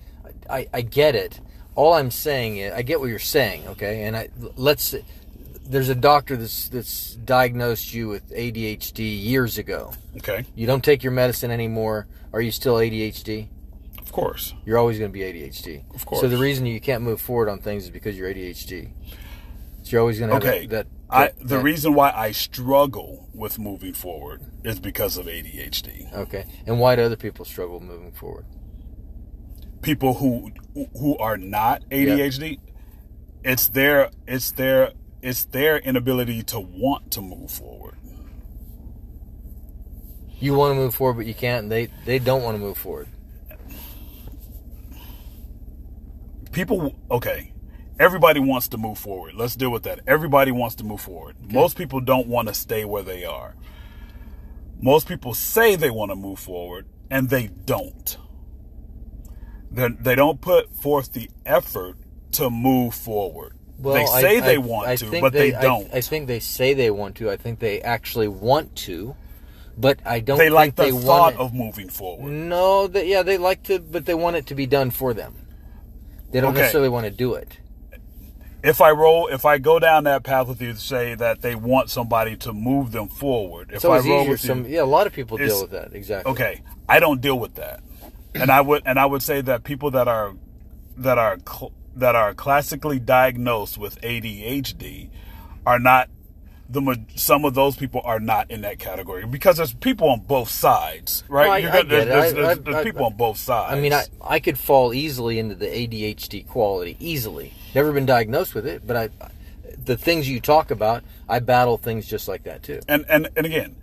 I, 0.49 0.67
I 0.73 0.81
get 0.81 1.15
it. 1.15 1.41
All 1.77 1.93
I'm 1.93 2.11
saying 2.11 2.57
is 2.57 2.73
I 2.73 2.81
get 2.81 2.99
what 2.99 3.07
you're 3.07 3.19
saying, 3.19 3.67
okay? 3.69 4.03
And 4.03 4.17
I 4.17 4.29
let's 4.55 4.95
there's 5.69 5.89
a 5.89 5.95
doctor 5.95 6.35
that's 6.35 6.69
that's 6.69 7.13
diagnosed 7.15 7.93
you 7.93 8.07
with 8.09 8.29
ADHD 8.31 8.99
years 9.23 9.57
ago. 9.57 9.93
Okay, 10.17 10.45
You 10.55 10.65
don't 10.65 10.83
take 10.83 11.03
your 11.03 11.11
medicine 11.11 11.51
anymore. 11.51 12.07
Are 12.33 12.41
you 12.41 12.51
still 12.51 12.75
ADHD? 12.75 13.47
of 14.01 14.11
course. 14.11 14.53
You're 14.65 14.77
always 14.79 14.97
going 14.97 15.11
to 15.11 15.13
be 15.13 15.19
ADHD. 15.19 15.83
Of 15.93 16.05
course. 16.05 16.21
So 16.21 16.27
the 16.27 16.37
reason 16.37 16.65
you 16.65 16.79
can't 16.81 17.03
move 17.03 17.21
forward 17.21 17.49
on 17.49 17.59
things 17.59 17.83
is 17.83 17.89
because 17.91 18.17
you're 18.17 18.33
ADHD. 18.33 18.89
So 19.83 19.91
you're 19.91 20.01
always 20.01 20.17
going 20.17 20.29
to 20.29 20.35
have 20.35 20.43
Okay, 20.43 20.65
that. 20.67 20.87
that, 21.09 21.15
I 21.15 21.31
the 21.39 21.59
reason 21.59 21.93
why 21.93 22.11
I 22.11 22.31
struggle 22.31 23.27
with 23.33 23.59
moving 23.59 23.93
forward 23.93 24.41
is 24.63 24.79
because 24.79 25.17
of 25.17 25.27
ADHD. 25.27 26.11
Okay. 26.13 26.45
And 26.65 26.79
why 26.79 26.95
do 26.95 27.03
other 27.03 27.15
people 27.15 27.45
struggle 27.45 27.79
moving 27.79 28.11
forward? 28.11 28.45
People 29.81 30.15
who 30.15 30.51
who 30.97 31.17
are 31.17 31.37
not 31.37 31.83
ADHD, 31.89 32.59
it's 33.43 33.69
their 33.69 34.09
it's 34.27 34.51
their 34.51 34.91
it's 35.21 35.45
their 35.45 35.77
inability 35.77 36.43
to 36.43 36.59
want 36.59 37.11
to 37.11 37.21
move 37.21 37.51
forward. 37.51 37.95
You 40.39 40.53
want 40.53 40.71
to 40.71 40.75
move 40.75 40.93
forward, 40.93 41.15
but 41.15 41.25
you 41.25 41.33
can't. 41.33 41.69
They 41.69 41.87
they 42.05 42.19
don't 42.19 42.43
want 42.43 42.55
to 42.55 42.59
move 42.59 42.77
forward. 42.77 43.07
people 46.57 46.95
okay 47.11 47.53
everybody 47.99 48.39
wants 48.39 48.67
to 48.67 48.79
move 48.79 48.97
forward 48.97 49.35
let's 49.35 49.55
deal 49.55 49.69
with 49.69 49.83
that 49.83 49.99
everybody 50.07 50.51
wants 50.51 50.73
to 50.73 50.83
move 50.83 50.99
forward 50.99 51.35
most 51.53 51.77
people 51.77 52.01
don't 52.01 52.27
want 52.27 52.47
to 52.47 52.53
stay 52.55 52.83
where 52.83 53.03
they 53.03 53.23
are 53.23 53.53
most 54.81 55.07
people 55.07 55.35
say 55.35 55.75
they 55.75 55.91
want 55.91 56.09
to 56.09 56.15
move 56.15 56.39
forward 56.39 56.87
and 57.11 57.29
they 57.29 57.45
don't 57.45 58.17
They're, 59.77 59.89
they 59.89 60.15
don't 60.15 60.41
put 60.41 60.75
forth 60.75 61.13
the 61.13 61.29
effort 61.45 61.95
to 62.33 62.49
move 62.49 62.93
forward 62.95 63.53
they 63.79 64.05
say 64.07 64.37
I- 64.37 64.41
they 64.41 64.57
want 64.57 64.87
I 64.87 64.95
to 64.95 65.21
but 65.21 65.33
they, 65.33 65.53
I- 65.53 65.61
don't 65.61 65.93
I, 65.93 66.01
think 66.01 66.25
they 66.27 66.39
say 66.39 66.73
they 66.73 66.89
want 66.89 67.15
to. 67.17 67.29
I 67.29 67.37
think 67.37 67.59
they 67.59 67.79
actually 67.81 68.27
want 68.27 68.75
to, 68.87 69.15
but 69.77 69.99
I 70.03 70.19
don't. 70.19 70.39
they 70.39 70.49
like 70.49 70.75
the 70.75 70.85
they 70.85 70.91
thought 70.91 71.35
of 71.35 71.53
moving 71.53 71.89
forward 71.89 72.31
No, 72.31 72.87
that 72.87 73.05
yeah, 73.05 73.21
they 73.21 73.37
like 73.37 73.61
to, 73.63 73.77
but 73.79 74.05
they 74.07 74.15
want 74.15 74.35
it 74.35 74.47
to 74.47 74.55
be 74.55 74.65
done 74.65 74.89
for 74.89 75.13
them. 75.13 75.35
They 76.31 76.41
don't 76.41 76.51
Okay. 76.53 76.61
necessarily 76.61 76.89
want 76.89 77.05
to 77.05 77.11
do 77.11 77.35
it. 77.35 77.59
if 78.63 78.81
i 78.81 78.89
roll 78.89 79.27
if 79.27 79.45
i 79.45 79.59
go 79.59 79.77
down 79.77 80.03
that 80.05 80.23
path 80.23 80.47
with 80.47 80.59
you 80.61 80.73
to 80.73 80.79
say 80.79 81.13
that 81.13 81.41
they 81.43 81.53
want 81.53 81.91
somebody 81.91 82.35
to 82.35 82.51
move 82.51 82.91
them 82.91 83.07
forward 83.07 83.69
if 83.71 83.81
So 83.81 83.91
i 83.91 83.99
roll 83.99 84.27
with 84.27 84.39
Some 84.39 84.65
you 84.65 84.71
yeah, 84.77 84.81
a 84.81 84.91
lot 84.97 85.05
of 85.05 85.13
people 85.13 85.37
deal 85.37 85.61
with 85.61 85.71
that 85.71 85.93
exactly. 85.93 86.31
Okay, 86.31 86.61
I 86.89 86.99
don't 86.99 87.21
deal 87.21 87.37
with 87.39 87.53
that, 87.55 87.79
and 88.41 88.51
I 88.51 88.61
would 88.61 88.83
and 88.85 88.97
I 88.99 89.05
would 89.05 89.21
say 89.21 89.41
that 89.41 89.63
people 89.63 89.91
that 89.91 90.07
are 90.07 90.33
that 90.97 91.17
are 91.17 91.37
cl- 91.47 91.71
that 91.95 92.15
are 92.15 92.33
classically 92.33 92.99
diagnosed 92.99 93.77
with 93.77 93.99
ADHD 94.01 95.09
are 95.65 95.79
not 95.79 96.09
the 96.69 96.99
some 97.15 97.45
of 97.45 97.53
those 97.53 97.77
people 97.77 98.01
are 98.03 98.19
not 98.19 98.51
in 98.51 98.61
that 98.61 98.77
category 98.77 99.25
because 99.25 99.55
there's 99.57 99.73
people 99.73 100.09
on 100.09 100.19
both 100.19 100.49
sides, 100.49 101.23
right? 101.29 101.63
I- 101.65 101.79
I 101.79 101.83
there's, 101.83 102.05
there's, 102.05 102.33
there's- 102.33 102.57
there's 102.59 102.75
I- 102.75 102.83
people 102.83 103.05
on 103.05 103.13
both 103.15 103.37
sides. 103.37 103.73
I 103.73 103.79
mean, 103.79 103.93
I 103.93 104.03
I 104.21 104.39
could 104.39 104.57
fall 104.57 104.93
easily 104.93 105.39
into 105.39 105.55
the 105.55 105.67
ADHD 105.67 106.45
quality 106.47 106.97
easily. 106.99 107.53
Never 107.73 107.91
been 107.93 108.05
diagnosed 108.05 108.53
with 108.53 108.67
it, 108.67 108.85
but 108.85 108.95
I 108.97 109.09
the 109.83 109.95
things 109.95 110.29
you 110.29 110.41
talk 110.41 110.69
about, 110.71 111.03
I 111.29 111.39
battle 111.39 111.77
things 111.77 112.05
just 112.07 112.27
like 112.27 112.43
that 112.43 112.63
too. 112.63 112.81
and 112.89 113.05
and 113.07 113.29
and 113.37 113.45
again 113.45 113.75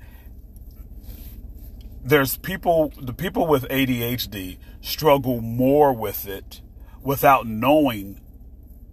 there's 2.05 2.37
people 2.37 2.93
the 3.01 3.15
people 3.15 3.47
with 3.47 3.67
ADHD 3.69 4.59
struggle 4.83 5.41
more 5.41 5.93
with 5.93 6.29
it 6.29 6.61
without 7.03 7.47
knowing 7.47 8.21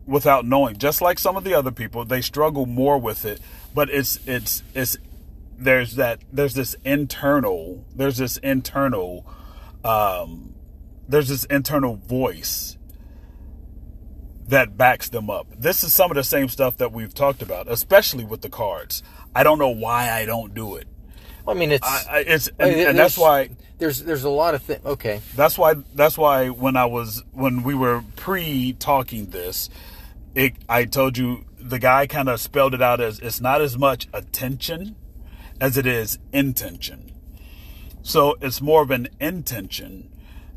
without 0.05 0.45
knowing 0.45 0.77
just 0.77 1.01
like 1.01 1.19
some 1.19 1.35
of 1.35 1.43
the 1.43 1.53
other 1.53 1.71
people 1.71 2.05
they 2.05 2.21
struggle 2.21 2.65
more 2.65 2.97
with 2.97 3.25
it 3.25 3.41
but 3.73 3.89
it's 3.89 4.19
it's 4.25 4.63
it's 4.73 4.97
there's 5.57 5.95
that 5.95 6.21
there's 6.31 6.53
this 6.53 6.75
internal 6.85 7.85
there's 7.93 8.17
this 8.17 8.37
internal 8.37 9.25
um 9.83 10.55
there's 11.07 11.27
this 11.27 11.43
internal 11.45 11.97
voice 11.97 12.77
that 14.47 14.77
backs 14.77 15.07
them 15.07 15.29
up. 15.29 15.47
This 15.57 15.81
is 15.81 15.93
some 15.93 16.11
of 16.11 16.15
the 16.15 16.25
same 16.25 16.49
stuff 16.49 16.75
that 16.77 16.91
we've 16.91 17.13
talked 17.13 17.41
about, 17.41 17.71
especially 17.71 18.25
with 18.25 18.41
the 18.41 18.49
cards. 18.49 19.01
I 19.33 19.43
don't 19.43 19.59
know 19.59 19.69
why 19.69 20.11
I 20.11 20.25
don't 20.25 20.53
do 20.53 20.75
it. 20.75 20.87
I 21.47 21.53
mean, 21.53 21.71
it's 21.71 21.85
I, 21.85 22.05
I, 22.09 22.19
it's 22.19 22.49
I 22.59 22.63
and, 22.63 22.75
mean, 22.75 22.87
and 22.87 22.97
that's 22.97 23.17
why 23.17 23.49
there's 23.77 24.03
there's 24.03 24.23
a 24.23 24.29
lot 24.29 24.55
of 24.55 24.61
things. 24.61 24.85
Okay, 24.85 25.21
that's 25.35 25.57
why 25.57 25.75
that's 25.95 26.17
why 26.17 26.49
when 26.49 26.75
I 26.75 26.85
was 26.85 27.23
when 27.31 27.63
we 27.63 27.75
were 27.75 28.03
pre 28.15 28.73
talking 28.73 29.27
this, 29.27 29.69
it 30.35 30.53
I 30.69 30.85
told 30.85 31.17
you 31.17 31.45
the 31.57 31.79
guy 31.79 32.07
kind 32.07 32.29
of 32.29 32.39
spelled 32.39 32.73
it 32.73 32.81
out 32.81 32.99
as 32.99 33.19
it's 33.19 33.41
not 33.41 33.61
as 33.61 33.77
much 33.77 34.07
attention 34.13 34.95
as 35.59 35.77
it 35.77 35.85
is 35.85 36.17
intention. 36.33 37.11
So 38.01 38.35
it's 38.41 38.61
more 38.61 38.81
of 38.81 38.91
an 38.91 39.09
intention 39.19 40.09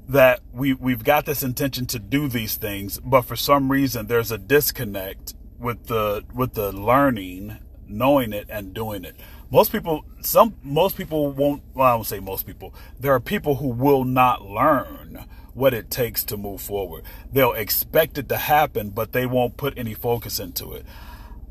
that 0.08 0.40
we 0.52 0.72
we've 0.74 1.04
got 1.04 1.26
this 1.26 1.42
intention 1.42 1.86
to 1.86 1.98
do 1.98 2.28
these 2.28 2.56
things, 2.56 3.00
but 3.00 3.22
for 3.22 3.36
some 3.36 3.70
reason 3.70 4.06
there's 4.06 4.30
a 4.30 4.38
disconnect 4.38 5.34
with 5.58 5.86
the 5.86 6.24
with 6.32 6.54
the 6.54 6.72
learning, 6.72 7.58
knowing 7.86 8.32
it 8.32 8.46
and 8.48 8.74
doing 8.74 9.04
it. 9.04 9.16
Most 9.50 9.72
people 9.72 10.04
some 10.20 10.54
most 10.62 10.96
people 10.96 11.30
won't 11.30 11.62
well, 11.74 11.86
I 11.86 11.94
won't 11.94 12.06
say 12.06 12.20
most 12.20 12.46
people. 12.46 12.74
There 12.98 13.12
are 13.12 13.20
people 13.20 13.56
who 13.56 13.68
will 13.68 14.04
not 14.04 14.44
learn 14.44 15.26
what 15.54 15.72
it 15.72 15.90
takes 15.90 16.24
to 16.24 16.36
move 16.36 16.60
forward. 16.60 17.04
They'll 17.32 17.52
expect 17.52 18.18
it 18.18 18.28
to 18.28 18.36
happen, 18.36 18.90
but 18.90 19.12
they 19.12 19.26
won't 19.26 19.56
put 19.56 19.78
any 19.78 19.94
focus 19.94 20.40
into 20.40 20.72
it. 20.72 20.84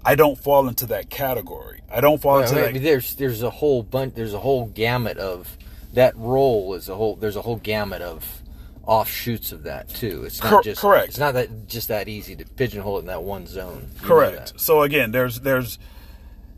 I 0.06 0.16
don't 0.16 0.38
fall 0.38 0.68
into 0.68 0.86
that 0.88 1.10
category. 1.10 1.82
I 1.90 2.02
don't 2.02 2.22
fall 2.22 2.40
Well, 2.40 2.44
into 2.44 2.56
mean, 2.56 2.74
that 2.74 2.80
there's 2.82 3.16
there's 3.16 3.42
a 3.42 3.50
whole 3.50 3.84
bunch. 3.84 4.16
There's 4.16 4.34
a 4.34 4.40
whole 4.40 4.66
gamut 4.66 5.18
of 5.18 5.58
that 5.94 6.16
role 6.18 6.74
is 6.74 6.90
a 6.90 6.96
whole. 6.96 7.16
There's 7.16 7.36
a 7.36 7.42
whole 7.42 7.56
gamut 7.56 8.02
of 8.02 8.42
offshoots 8.86 9.52
of 9.54 9.64
that 9.64 9.88
too. 9.90 10.26
It's 10.26 10.44
not 10.44 10.64
just 10.64 10.82
correct. 10.82 11.10
It's 11.10 11.20
not 11.20 11.36
that 11.36 11.68
just 11.68 11.88
that 11.88 12.10
easy 12.10 12.36
to 12.36 12.46
pigeonhole 12.46 12.98
it 12.98 13.02
in 13.02 13.06
that 13.08 13.24
one 13.24 13.48
zone. 13.48 13.90
You 14.02 14.08
Correct. 14.08 14.60
So 14.60 14.82
again, 14.82 15.12
there's 15.12 15.40
there's 15.42 15.80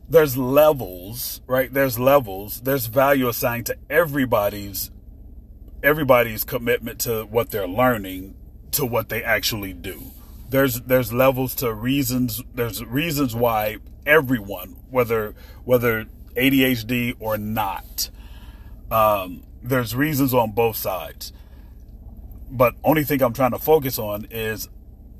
there's 0.09 0.37
levels, 0.37 1.41
right? 1.47 1.71
There's 1.73 1.97
levels. 1.97 2.61
There's 2.61 2.87
value 2.87 3.27
assigned 3.27 3.65
to 3.67 3.77
everybody's 3.89 4.91
everybody's 5.83 6.43
commitment 6.43 6.99
to 6.99 7.25
what 7.25 7.51
they're 7.51 7.67
learning 7.67 8.35
to 8.71 8.85
what 8.85 9.09
they 9.09 9.23
actually 9.23 9.73
do. 9.73 10.11
There's 10.49 10.81
there's 10.81 11.11
levels 11.11 11.55
to 11.55 11.73
reasons. 11.73 12.41
There's 12.53 12.83
reasons 12.83 13.35
why 13.35 13.77
everyone, 14.05 14.77
whether 14.89 15.33
whether 15.63 16.05
ADHD 16.35 17.15
or 17.19 17.37
not, 17.37 18.09
um, 18.91 19.43
there's 19.63 19.95
reasons 19.95 20.33
on 20.33 20.51
both 20.51 20.75
sides. 20.75 21.33
But 22.49 22.75
only 22.83 23.03
thing 23.03 23.23
I'm 23.23 23.33
trying 23.33 23.51
to 23.51 23.59
focus 23.59 23.97
on 23.97 24.27
is 24.29 24.69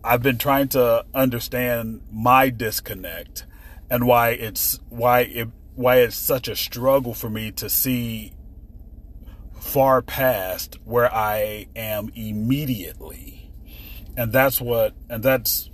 I've 0.03 0.21
been 0.21 0.37
trying 0.37 0.67
to 0.69 1.05
understand 1.15 2.01
my 2.11 2.49
disconnect 2.49 3.45
and 3.89 4.07
why 4.07 4.29
it's 4.29 4.79
why 4.89 5.21
it 5.21 5.49
why 5.75 5.97
it's 5.97 6.15
such 6.15 6.47
a 6.47 6.55
struggle 6.55 7.13
for 7.13 7.29
me 7.29 7.51
to 7.51 7.69
see 7.69 8.33
far 9.59 10.01
past 10.01 10.77
where 10.85 11.13
I 11.13 11.67
am 11.75 12.09
immediately. 12.15 13.51
And 14.15 14.31
that's 14.31 14.61
what 14.61 14.93
and 15.09 15.21
that's 15.21 15.69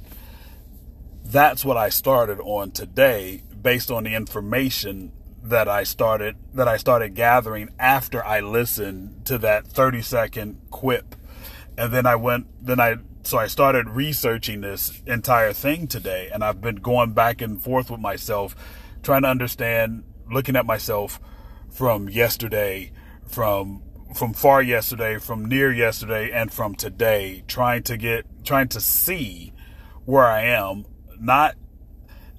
that's 1.23 1.63
what 1.63 1.77
I 1.77 1.89
started 1.89 2.39
on 2.39 2.71
today 2.71 3.43
based 3.61 3.91
on 3.91 4.05
the 4.05 4.15
information 4.15 5.11
that 5.43 5.67
I 5.67 5.83
started 5.83 6.35
that 6.53 6.67
I 6.67 6.77
started 6.77 7.15
gathering 7.15 7.69
after 7.77 8.25
I 8.25 8.39
listened 8.39 9.25
to 9.25 9.37
that 9.39 9.67
30 9.67 10.01
second 10.01 10.61
quip. 10.71 11.15
And 11.77 11.93
then 11.93 12.05
I 12.05 12.15
went 12.15 12.47
then 12.65 12.79
I 12.79 12.97
so 13.23 13.37
I 13.37 13.47
started 13.47 13.89
researching 13.89 14.61
this 14.61 15.01
entire 15.05 15.53
thing 15.53 15.87
today 15.87 16.29
and 16.33 16.43
I've 16.43 16.61
been 16.61 16.77
going 16.77 17.13
back 17.13 17.41
and 17.41 17.61
forth 17.61 17.89
with 17.89 17.99
myself 17.99 18.55
trying 19.03 19.23
to 19.23 19.29
understand 19.29 20.03
looking 20.31 20.55
at 20.55 20.65
myself 20.65 21.19
from 21.69 22.09
yesterday 22.09 22.91
from 23.25 23.83
from 24.13 24.33
far 24.33 24.61
yesterday 24.61 25.17
from 25.17 25.45
near 25.45 25.71
yesterday 25.71 26.31
and 26.31 26.51
from 26.51 26.75
today 26.75 27.43
trying 27.47 27.83
to 27.83 27.97
get 27.97 28.25
trying 28.43 28.67
to 28.69 28.81
see 28.81 29.53
where 30.05 30.25
I 30.25 30.43
am. 30.43 30.85
Not 31.19 31.55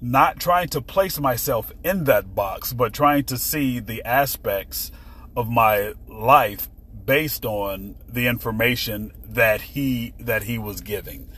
not 0.01 0.39
trying 0.39 0.67
to 0.69 0.81
place 0.81 1.19
myself 1.19 1.71
in 1.83 2.03
that 2.05 2.35
box, 2.35 2.73
but 2.73 2.93
trying 2.93 3.23
to 3.25 3.37
see 3.37 3.79
the 3.79 4.03
aspects 4.03 4.91
of 5.35 5.49
my 5.49 5.93
life 6.07 6.69
based 7.05 7.45
on 7.45 7.95
the 8.07 8.27
information 8.27 9.11
that 9.23 9.61
he 9.61 10.13
that 10.19 10.43
he 10.43 10.57
was 10.57 10.81
giving. 10.81 11.29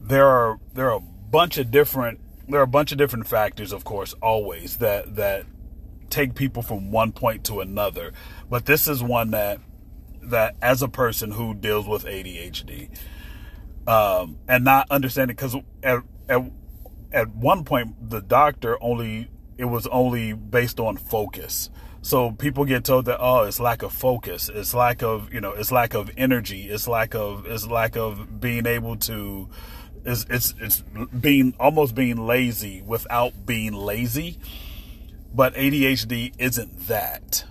There 0.00 0.26
are 0.26 0.58
there 0.74 0.90
are 0.90 0.98
a 0.98 1.00
bunch 1.00 1.58
of 1.58 1.70
different 1.70 2.20
there 2.48 2.60
are 2.60 2.64
a 2.64 2.68
bunch 2.68 2.92
of 2.92 2.98
different 2.98 3.26
factors, 3.26 3.72
of 3.72 3.84
course, 3.84 4.14
always 4.22 4.78
that 4.78 5.16
that 5.16 5.46
take 6.10 6.34
people 6.34 6.62
from 6.62 6.90
one 6.90 7.12
point 7.12 7.44
to 7.44 7.60
another. 7.60 8.12
But 8.48 8.66
this 8.66 8.88
is 8.88 9.02
one 9.02 9.32
that 9.32 9.60
that 10.22 10.56
as 10.62 10.82
a 10.82 10.88
person 10.88 11.32
who 11.32 11.54
deals 11.54 11.86
with 11.86 12.04
ADHD 12.04 12.90
um, 13.86 14.38
and 14.48 14.64
not 14.64 14.90
understanding 14.90 15.36
because 15.36 15.56
at, 15.82 16.00
at 16.28 16.42
at 17.12 17.34
one 17.34 17.64
point 17.64 18.10
the 18.10 18.20
doctor 18.20 18.82
only 18.82 19.30
it 19.56 19.66
was 19.66 19.86
only 19.88 20.32
based 20.32 20.80
on 20.80 20.96
focus. 20.96 21.70
So 22.06 22.30
people 22.30 22.64
get 22.66 22.84
told 22.84 23.06
that 23.06 23.18
oh, 23.18 23.42
it's 23.42 23.58
lack 23.58 23.82
of 23.82 23.92
focus, 23.92 24.48
it's 24.48 24.72
lack 24.72 25.02
of 25.02 25.34
you 25.34 25.40
know, 25.40 25.50
it's 25.50 25.72
lack 25.72 25.92
of 25.92 26.08
energy, 26.16 26.68
it's 26.68 26.86
lack 26.86 27.16
of 27.16 27.46
it's 27.46 27.66
lack 27.66 27.96
of 27.96 28.40
being 28.40 28.64
able 28.64 28.94
to, 28.98 29.48
it's 30.04 30.24
it's 30.30 30.54
it's 30.60 30.82
being 31.20 31.56
almost 31.58 31.96
being 31.96 32.24
lazy 32.24 32.80
without 32.80 33.44
being 33.44 33.72
lazy. 33.72 34.38
But 35.34 35.54
ADHD 35.54 36.32
isn't 36.38 36.86
that. 36.86 37.44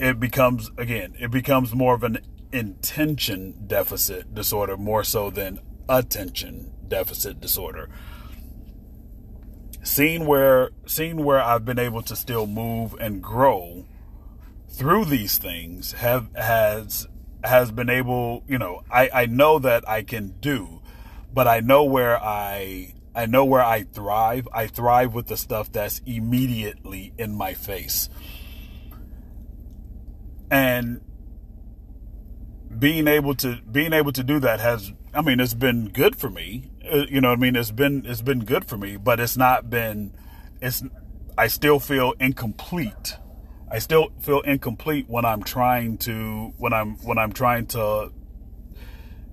It 0.00 0.18
becomes 0.18 0.72
again, 0.76 1.14
it 1.20 1.30
becomes 1.30 1.72
more 1.72 1.94
of 1.94 2.02
an 2.02 2.18
intention 2.50 3.68
deficit 3.68 4.34
disorder 4.34 4.76
more 4.76 5.04
so 5.04 5.30
than 5.30 5.60
attention 5.88 6.72
deficit 6.88 7.40
disorder 7.40 7.88
seeing 9.82 10.26
where 10.26 10.70
seeing 10.86 11.24
where 11.24 11.40
I've 11.40 11.64
been 11.64 11.78
able 11.78 12.02
to 12.02 12.16
still 12.16 12.46
move 12.46 12.94
and 13.00 13.22
grow 13.22 13.86
through 14.68 15.04
these 15.06 15.38
things 15.38 15.92
have 15.92 16.34
has 16.34 17.08
has 17.44 17.72
been 17.72 17.90
able, 17.90 18.44
you 18.46 18.58
know, 18.58 18.82
I, 18.90 19.10
I 19.12 19.26
know 19.26 19.58
that 19.58 19.88
I 19.88 20.02
can 20.02 20.36
do, 20.40 20.80
but 21.34 21.48
I 21.48 21.60
know 21.60 21.84
where 21.84 22.16
I 22.22 22.94
I 23.14 23.26
know 23.26 23.44
where 23.44 23.62
I 23.62 23.82
thrive. 23.82 24.48
I 24.52 24.66
thrive 24.66 25.14
with 25.14 25.26
the 25.26 25.36
stuff 25.36 25.70
that's 25.70 26.00
immediately 26.06 27.12
in 27.18 27.34
my 27.34 27.54
face. 27.54 28.08
And 30.50 31.00
being 32.78 33.06
able 33.08 33.34
to 33.36 33.60
being 33.70 33.92
able 33.92 34.12
to 34.12 34.22
do 34.22 34.40
that 34.40 34.60
has 34.60 34.92
I 35.14 35.20
mean 35.20 35.40
it's 35.40 35.54
been 35.54 35.88
good 35.88 36.16
for 36.16 36.30
me. 36.30 36.70
Uh, 36.90 37.04
you 37.08 37.20
know 37.20 37.32
I 37.32 37.36
mean? 37.36 37.54
It's 37.54 37.70
been 37.70 38.04
it's 38.06 38.22
been 38.22 38.44
good 38.44 38.64
for 38.64 38.76
me 38.76 38.96
but 38.96 39.20
it's 39.20 39.36
not 39.36 39.68
been 39.68 40.16
it's 40.60 40.82
I 41.36 41.48
still 41.48 41.78
feel 41.78 42.14
incomplete. 42.18 43.16
I 43.70 43.78
still 43.78 44.10
feel 44.20 44.40
incomplete 44.40 45.06
when 45.08 45.24
I'm 45.24 45.42
trying 45.42 45.98
to 45.98 46.52
when 46.56 46.72
I'm 46.72 46.96
when 46.98 47.18
I'm 47.18 47.32
trying 47.32 47.66
to 47.68 48.12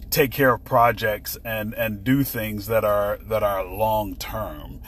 take 0.10 0.32
care 0.32 0.54
of 0.54 0.66
projects 0.66 1.38
and 1.46 1.74
and 1.74 2.04
do 2.04 2.24
things 2.24 2.68
that 2.68 2.84
are 2.84 3.18
that 3.24 3.44
are 3.44 3.66
long 3.66 4.16
term 4.16 4.82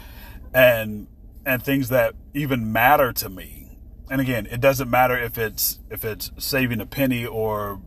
and 0.53 1.07
and 1.45 1.63
things 1.63 1.89
that 1.89 2.15
even 2.33 2.71
matter 2.71 3.13
to 3.13 3.29
me. 3.29 3.77
And 4.09 4.19
again 4.19 4.45
it 4.45 4.59
doesn't 4.59 4.89
matter 4.89 5.17
if 5.17 5.37
it's 5.37 5.79
if 5.89 6.03
it's 6.03 6.31
saving 6.37 6.81
a 6.81 6.85
penny 6.85 7.25
or 7.25 7.81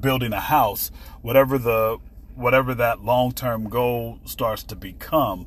building 0.00 0.32
a 0.32 0.40
house 0.40 0.90
whatever 1.20 1.58
the 1.58 1.98
whatever 2.34 2.74
that 2.74 3.02
long 3.02 3.32
term 3.32 3.68
goal 3.68 4.18
starts 4.24 4.62
to 4.64 4.76
become, 4.76 5.46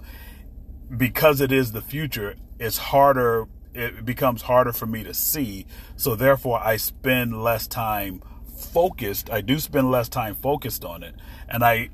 because 0.96 1.42
it 1.42 1.51
is 1.51 1.72
the 1.72 1.82
future, 1.82 2.36
it's 2.60 2.77
harder, 2.77 3.48
it 3.74 4.06
becomes 4.06 4.44
harder 4.44 4.72
for 4.72 4.86
me 4.86 5.04
to 5.04 5.13
see. 5.13 5.65
So 5.96 6.15
therefore, 6.15 6.60
I 6.63 6.77
spend 6.77 7.44
less 7.44 7.68
time 7.68 8.22
focused. 8.58 9.30
I 9.30 9.42
do 9.42 9.60
spend 9.60 9.91
less 9.91 10.10
time 10.10 10.36
focused 10.36 10.86
on 10.86 11.04
it. 11.04 11.15
And 11.48 11.63
I, 11.63 11.89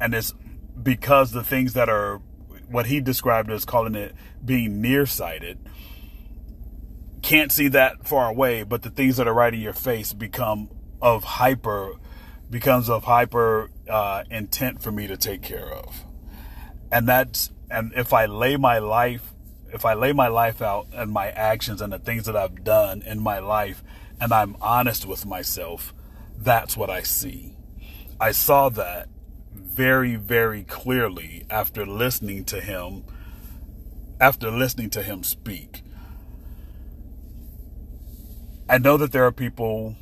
and 0.00 0.14
it's 0.14 0.34
because 0.82 1.32
the 1.32 1.44
things 1.44 1.72
that 1.74 1.88
are 1.88 2.20
what 2.68 2.86
he 2.86 3.00
described 3.00 3.50
as 3.50 3.64
calling 3.64 3.94
it 3.94 4.14
being 4.44 4.80
nearsighted 4.80 5.58
can't 7.22 7.52
see 7.52 7.68
that 7.68 8.06
far 8.06 8.28
away, 8.28 8.62
but 8.62 8.82
the 8.82 8.90
things 8.90 9.16
that 9.16 9.28
are 9.28 9.34
right 9.34 9.54
in 9.54 9.60
your 9.60 9.72
face 9.72 10.12
become 10.12 10.68
of 11.00 11.24
hyper 11.24 11.94
becomes 12.50 12.90
of 12.90 13.04
hyper 13.04 13.70
uh, 13.88 14.24
intent 14.30 14.82
for 14.82 14.92
me 14.92 15.06
to 15.06 15.16
take 15.16 15.42
care 15.42 15.70
of. 15.70 16.04
And 16.90 17.08
that's, 17.08 17.50
and 17.70 17.92
if 17.96 18.12
I 18.12 18.26
lay 18.26 18.56
my 18.56 18.78
life, 18.78 19.32
if 19.72 19.84
I 19.84 19.94
lay 19.94 20.12
my 20.12 20.28
life 20.28 20.60
out 20.60 20.88
and 20.92 21.10
my 21.10 21.30
actions 21.30 21.80
and 21.80 21.92
the 21.92 21.98
things 21.98 22.26
that 22.26 22.36
I've 22.36 22.62
done 22.62 23.02
in 23.02 23.20
my 23.20 23.38
life, 23.38 23.82
and 24.20 24.32
I'm 24.32 24.56
honest 24.60 25.06
with 25.06 25.24
myself, 25.24 25.94
that's 26.36 26.76
what 26.76 26.90
I 26.90 27.02
see. 27.02 27.56
I 28.20 28.32
saw 28.32 28.68
that 28.70 29.08
very, 29.52 30.16
very 30.16 30.64
clearly 30.64 31.46
after 31.48 31.86
listening 31.86 32.44
to 32.46 32.60
him, 32.60 33.04
after 34.20 34.50
listening 34.50 34.90
to 34.90 35.02
him 35.02 35.24
speak. 35.24 35.82
I 38.68 38.78
know 38.78 38.96
that 38.96 39.12
there 39.12 39.24
are 39.24 39.32
people 39.32 39.96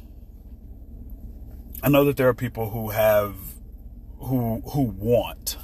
I 1.83 1.89
know 1.89 2.05
that 2.05 2.19
there 2.19 2.29
are 2.29 2.35
people 2.35 2.71
who 2.71 2.91
have 2.91 3.35
who 4.21 4.63
who 4.73 4.83
want. 4.83 5.57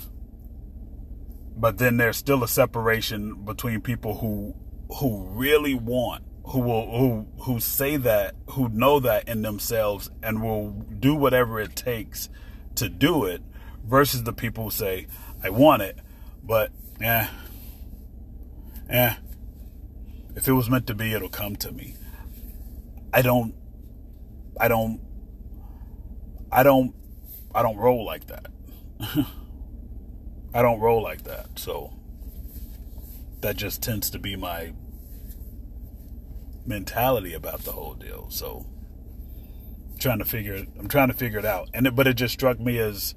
But 1.57 1.79
then 1.79 1.97
there's 1.97 2.17
still 2.17 2.45
a 2.45 2.49
separation 2.49 3.45
between 3.45 3.81
people 3.81 4.19
who 4.19 4.55
who 4.99 5.27
really 5.29 5.75
want 5.75 6.25
who 6.47 6.61
will 6.61 6.91
who 6.97 7.27
who 7.43 7.61
say 7.61 7.97
that 7.97 8.35
who 8.51 8.69
know 8.69 9.01
that 9.01 9.29
in 9.29 9.43
themselves 9.43 10.11
and 10.23 10.43
will 10.43 10.71
do 10.71 11.15
whatever 11.15 11.61
it 11.61 11.75
takes 11.75 12.29
to 12.77 12.89
do 12.89 13.25
it 13.25 13.43
versus 13.85 14.23
the 14.23 14.33
people 14.33 14.65
who 14.65 14.71
say 14.71 15.07
I 15.43 15.51
want 15.51 15.83
it 15.83 15.99
but 16.45 16.71
yeah 17.01 17.31
yeah 18.89 19.17
if 20.37 20.47
it 20.47 20.53
was 20.53 20.71
meant 20.71 20.87
to 20.87 20.95
be 20.95 21.13
it'll 21.13 21.29
come 21.29 21.57
to 21.57 21.73
me. 21.73 21.95
I 23.13 23.23
don't 23.23 23.55
I 24.61 24.69
don't 24.69 25.01
I 26.53 26.63
don't 26.63 26.95
I 27.57 27.63
don't 27.63 27.79
roll 27.79 28.05
like 28.05 28.27
that. 28.27 28.47
I 30.55 30.61
don't 30.61 30.79
roll 30.79 31.03
like 31.03 31.25
that. 31.25 31.59
So 31.59 31.95
that 33.41 33.57
just 33.57 33.83
tends 33.83 34.11
to 34.11 34.19
be 34.19 34.37
my 34.37 34.75
mentality 36.67 37.33
about 37.33 37.63
the 37.63 37.73
whole 37.73 37.95
deal. 37.95 38.29
So 38.29 38.67
trying 39.99 40.19
to 40.19 40.27
figure 40.27 40.67
I'm 40.79 40.87
trying 40.89 41.09
to 41.09 41.15
figure 41.15 41.39
it 41.39 41.47
out. 41.47 41.71
And 41.73 41.87
it, 41.87 41.97
but 41.97 42.07
it 42.07 42.15
just 42.15 42.35
struck 42.35 42.61
me 42.61 42.79
as 42.79 43.15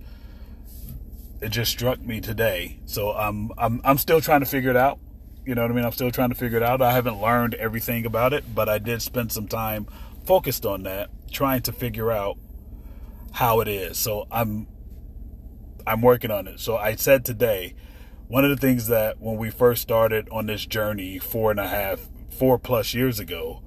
it 1.41 1.49
just 1.49 1.71
struck 1.71 1.99
me 1.99 2.21
today. 2.21 2.79
So 2.85 3.11
I'm 3.11 3.51
I'm 3.57 3.81
I'm 3.83 3.97
still 3.97 4.21
trying 4.21 4.39
to 4.39 4.45
figure 4.45 4.69
it 4.69 4.77
out. 4.77 4.99
You 5.45 5.53
know 5.53 5.63
what 5.63 5.71
I 5.71 5.73
mean? 5.73 5.83
I'm 5.83 5.91
still 5.91 6.11
trying 6.11 6.29
to 6.29 6.35
figure 6.35 6.57
it 6.57 6.63
out. 6.63 6.81
I 6.81 6.93
haven't 6.93 7.19
learned 7.19 7.55
everything 7.55 8.05
about 8.05 8.31
it, 8.31 8.55
but 8.55 8.69
I 8.69 8.77
did 8.77 9.01
spend 9.01 9.33
some 9.33 9.49
time 9.49 9.85
focused 10.23 10.65
on 10.65 10.83
that, 10.83 11.09
trying 11.29 11.61
to 11.63 11.73
figure 11.73 12.09
out 12.09 12.37
how 13.31 13.59
it 13.59 13.67
is. 13.67 13.97
So 13.97 14.27
I'm 14.31 14.67
I'm 15.85 16.01
working 16.01 16.31
on 16.31 16.47
it. 16.47 16.59
So 16.59 16.77
I 16.77 16.95
said 16.95 17.25
today, 17.25 17.75
one 18.27 18.43
of 18.43 18.51
the 18.51 18.57
things 18.57 18.87
that 18.87 19.19
when 19.19 19.37
we 19.37 19.49
first 19.49 19.81
started 19.81 20.27
on 20.31 20.45
this 20.45 20.65
journey 20.65 21.17
four 21.17 21.51
and 21.51 21.59
a 21.59 21.67
half, 21.67 21.99
four 22.29 22.59
plus 22.59 22.93
years 22.93 23.19
ago, 23.19 23.63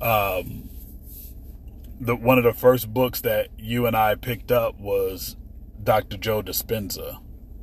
um, 0.00 0.68
the 1.98 2.14
one 2.14 2.38
of 2.38 2.44
the 2.44 2.52
first 2.52 2.92
books 2.92 3.20
that 3.22 3.48
you 3.58 3.86
and 3.86 3.96
I 3.96 4.14
picked 4.14 4.52
up 4.52 4.78
was 4.78 5.36
Dr. 5.82 6.16
Joe 6.16 6.42
Dispenza, 6.42 7.22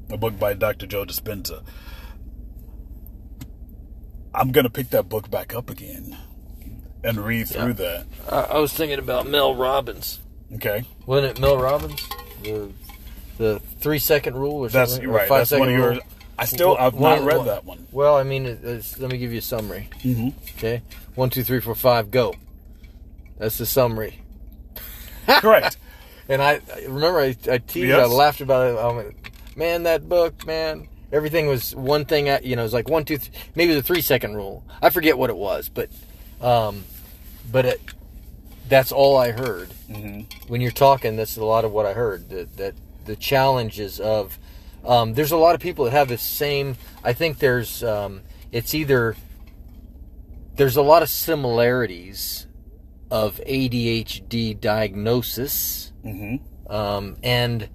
a 0.09 0.17
book 0.17 0.39
by 0.39 0.53
Dr. 0.53 0.87
Joe 0.87 1.05
Dispenza. 1.05 1.63
I'm 4.33 4.51
gonna 4.51 4.71
pick 4.71 4.89
that 4.89 5.09
book 5.09 5.29
back 5.29 5.53
up 5.53 5.69
again 5.69 6.17
and 7.03 7.17
read 7.19 7.47
through 7.49 7.73
that. 7.73 8.07
I 8.27 8.57
was 8.57 8.73
thinking 8.73 8.97
about 8.97 9.27
Mel 9.27 9.53
Robbins. 9.53 10.19
Okay. 10.55 10.83
Wasn't 11.05 11.37
it 11.37 11.41
Mel 11.41 11.57
Robbins? 11.57 12.07
The 12.43 12.71
the 13.37 13.59
three 13.79 13.99
second 13.99 14.35
rule 14.35 14.57
or 14.57 14.69
That's 14.69 14.93
something? 14.93 15.09
right. 15.09 15.29
Or 15.29 15.37
That's 15.39 15.51
one 15.51 15.69
of 15.69 15.75
yours. 15.75 15.99
I 16.37 16.45
still 16.45 16.75
I've 16.77 16.95
one, 16.95 17.19
not 17.19 17.25
read 17.25 17.37
one, 17.37 17.47
that 17.47 17.65
one. 17.65 17.87
Well, 17.91 18.15
I 18.15 18.23
mean, 18.23 18.43
let 18.63 19.11
me 19.11 19.17
give 19.17 19.31
you 19.31 19.39
a 19.39 19.41
summary. 19.41 19.89
Mm-hmm. 19.99 20.29
Okay, 20.57 20.81
one, 21.15 21.29
two, 21.29 21.43
three, 21.43 21.61
four, 21.61 21.75
five, 21.75 22.11
go. 22.11 22.33
That's 23.37 23.57
the 23.57 23.65
summary. 23.65 24.19
Correct. 25.27 25.77
and 26.29 26.41
I, 26.41 26.59
I, 26.73 26.85
remember 26.87 27.19
I, 27.19 27.35
I 27.49 27.57
teased, 27.59 27.87
yes. 27.87 27.99
I 27.99 28.05
laughed 28.05 28.41
about 28.41 28.67
it. 28.67 28.77
I 28.77 28.91
went, 28.91 29.15
man, 29.55 29.83
that 29.83 30.07
book, 30.09 30.45
man, 30.45 30.87
everything 31.11 31.47
was 31.47 31.75
one 31.75 32.05
thing. 32.05 32.27
You 32.43 32.55
know, 32.55 32.61
it 32.61 32.65
was 32.65 32.73
like 32.73 32.89
one, 32.89 33.05
two, 33.05 33.19
maybe 33.55 33.73
the 33.73 33.83
three 33.83 34.01
second 34.01 34.35
rule. 34.35 34.63
I 34.81 34.89
forget 34.89 35.17
what 35.17 35.29
it 35.29 35.37
was, 35.37 35.69
but, 35.69 35.89
um, 36.41 36.83
but 37.51 37.65
it, 37.65 37.81
that's 38.67 38.91
all 38.91 39.17
I 39.17 39.31
heard. 39.31 39.69
Mm-hmm. 39.89 40.51
When 40.51 40.61
you're 40.61 40.71
talking, 40.71 41.15
that's 41.15 41.37
a 41.37 41.45
lot 41.45 41.65
of 41.65 41.71
what 41.71 41.85
I 41.85 41.93
heard. 41.93 42.29
That 42.29 42.57
that 42.57 42.75
the 43.05 43.15
challenges 43.15 43.99
of 43.99 44.37
Um, 44.85 45.13
there's 45.13 45.31
a 45.31 45.37
lot 45.37 45.55
of 45.55 45.61
people 45.61 45.85
that 45.85 45.91
have 45.91 46.09
the 46.09 46.17
same. 46.17 46.75
I 47.03 47.13
think 47.13 47.39
there's. 47.39 47.83
Um, 47.83 48.21
it's 48.51 48.73
either. 48.73 49.15
There's 50.55 50.77
a 50.77 50.81
lot 50.83 51.01
of 51.03 51.09
similarities 51.09 52.47
of 53.09 53.39
ADHD 53.47 54.59
diagnosis 54.59 55.91
Mm-hmm. 56.05 56.71
um, 56.71 57.15
and 57.23 57.69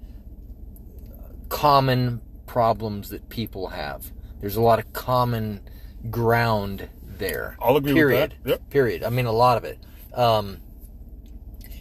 common 1.49 2.21
problems 2.45 3.09
that 3.09 3.27
people 3.29 3.67
have. 3.69 4.11
There's 4.39 4.55
a 4.55 4.61
lot 4.61 4.79
of 4.79 4.93
common 4.93 5.61
ground 6.09 6.89
there. 7.03 7.57
I'll 7.61 7.75
agree 7.77 7.93
with 7.93 7.97
Period. 7.97 8.35
that. 8.43 8.49
Yep. 8.49 8.69
Period. 8.69 9.03
I 9.03 9.09
mean, 9.09 9.25
a 9.25 9.31
lot 9.31 9.57
of 9.57 9.63
it. 9.63 9.79
Um, 10.13 10.57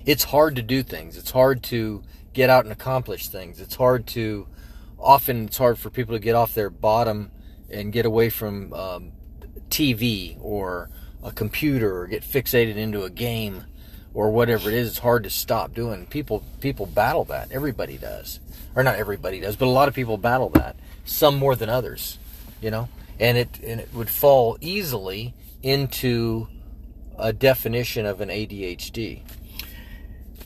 it's 0.08 0.24
hard 0.24 0.56
to 0.56 0.62
do 0.62 0.82
things. 0.82 1.18
It's 1.18 1.30
hard 1.30 1.62
to 1.64 2.02
get 2.32 2.48
out 2.48 2.64
and 2.64 2.72
accomplish 2.72 3.28
things. 3.28 3.60
It's 3.60 3.74
hard 3.74 4.06
to. 4.08 4.48
Often, 4.98 5.44
it's 5.44 5.58
hard 5.58 5.78
for 5.78 5.90
people 5.90 6.14
to 6.16 6.18
get 6.18 6.34
off 6.34 6.54
their 6.54 6.70
bottom 6.70 7.30
and 7.70 7.92
get 7.92 8.06
away 8.06 8.30
from 8.30 8.72
um, 8.72 9.12
TV 9.68 10.38
or 10.40 10.88
a 11.22 11.30
computer 11.30 11.94
or 12.00 12.06
get 12.06 12.22
fixated 12.22 12.76
into 12.76 13.04
a 13.04 13.10
game 13.10 13.64
or 14.14 14.30
whatever 14.30 14.70
it 14.70 14.74
is. 14.74 14.88
It's 14.88 14.98
hard 14.98 15.24
to 15.24 15.30
stop 15.30 15.74
doing. 15.74 16.06
People 16.06 16.42
people 16.60 16.86
battle 16.86 17.24
that. 17.26 17.52
Everybody 17.52 17.98
does, 17.98 18.40
or 18.74 18.82
not 18.82 18.96
everybody 18.96 19.40
does, 19.40 19.56
but 19.56 19.66
a 19.66 19.70
lot 19.70 19.88
of 19.88 19.94
people 19.94 20.16
battle 20.16 20.48
that. 20.50 20.74
Some 21.04 21.36
more 21.36 21.54
than 21.54 21.68
others, 21.68 22.18
you 22.62 22.70
know. 22.70 22.88
And 23.20 23.36
it 23.36 23.60
and 23.62 23.78
it 23.78 23.92
would 23.92 24.08
fall 24.08 24.56
easily 24.62 25.34
into 25.62 26.48
a 27.18 27.34
definition 27.34 28.06
of 28.06 28.22
an 28.22 28.30
ADHD. 28.30 29.20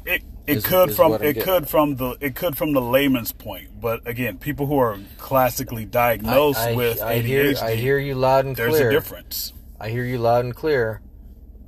It 0.05 0.23
it 0.47 0.57
Is- 0.59 0.67
could 0.67 0.91
is 0.91 0.97
from 0.97 1.13
it 1.15 1.21
getting 1.21 1.43
could 1.45 1.69
from 1.69 1.97
the 1.97 2.17
it 2.21 2.35
could 2.35 2.57
from 2.57 2.73
the 2.73 2.81
layman's 2.81 3.31
point, 3.33 3.81
but 3.81 4.07
again, 4.07 4.39
people 4.39 4.67
who 4.67 4.79
are 4.79 4.99
classically 5.19 5.85
diagnosed 5.85 6.59
I, 6.59 6.71
I- 6.71 6.75
with 6.75 7.01
I 7.03 7.15
ADHD, 7.21 7.23
hear 7.27 7.55
I 7.63 7.75
hear 7.77 7.99
you 7.99 8.15
loud 8.17 8.45
and 8.47 8.57
there's 8.57 8.75
clear. 8.75 8.89
a 8.91 8.93
difference. 8.93 9.53
I 9.81 9.89
hear 9.91 10.05
you 10.05 10.19
loud 10.19 10.45
and 10.45 10.55
clear. 10.55 11.01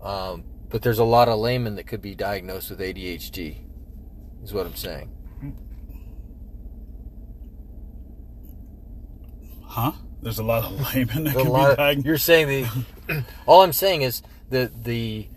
Um, 0.02 0.44
but 0.68 0.82
there's 0.82 0.98
a 0.98 1.04
lot 1.04 1.28
of 1.28 1.38
laymen 1.38 1.76
that 1.76 1.86
could 1.86 2.02
be 2.02 2.14
diagnosed 2.14 2.70
with 2.70 2.80
ADHD. 2.80 3.58
Is 4.42 4.52
what 4.52 4.66
I'm 4.66 4.74
saying. 4.74 5.10
Huh? 9.62 9.92
There's 10.22 10.38
a 10.38 10.42
lot 10.44 10.64
of 10.64 10.72
laymen 10.94 11.24
that 11.24 11.34
There's 11.34 11.46
can 11.46 11.52
be 11.70 11.76
diagnosed. 11.76 12.06
you're 12.06 12.18
saying 12.18 12.66
the. 13.08 13.24
all 13.46 13.62
I'm 13.62 13.72
saying 13.72 14.02
is 14.02 14.22
the 14.50 14.70
the 14.82 15.28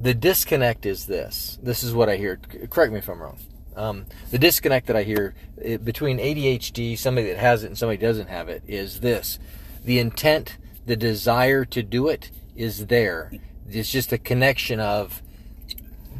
the 0.00 0.14
disconnect 0.14 0.86
is 0.86 1.06
this. 1.06 1.58
This 1.62 1.82
is 1.82 1.92
what 1.92 2.08
I 2.08 2.16
hear. 2.16 2.40
Correct 2.70 2.92
me 2.92 2.98
if 2.98 3.08
I'm 3.08 3.20
wrong. 3.20 3.38
Um, 3.76 4.06
the 4.30 4.38
disconnect 4.38 4.86
that 4.86 4.96
I 4.96 5.02
hear 5.02 5.34
eh, 5.62 5.76
between 5.76 6.18
ADHD, 6.18 6.98
somebody 6.98 7.28
that 7.28 7.38
has 7.38 7.62
it 7.62 7.68
and 7.68 7.78
somebody 7.78 7.98
doesn't 7.98 8.28
have 8.28 8.48
it, 8.48 8.62
is 8.66 9.00
this: 9.00 9.38
the 9.84 9.98
intent, 9.98 10.58
the 10.86 10.96
desire 10.96 11.64
to 11.66 11.82
do 11.82 12.08
it 12.08 12.30
is 12.56 12.86
there. 12.86 13.32
It's 13.68 13.90
just 13.90 14.12
a 14.12 14.18
connection 14.18 14.80
of 14.80 15.22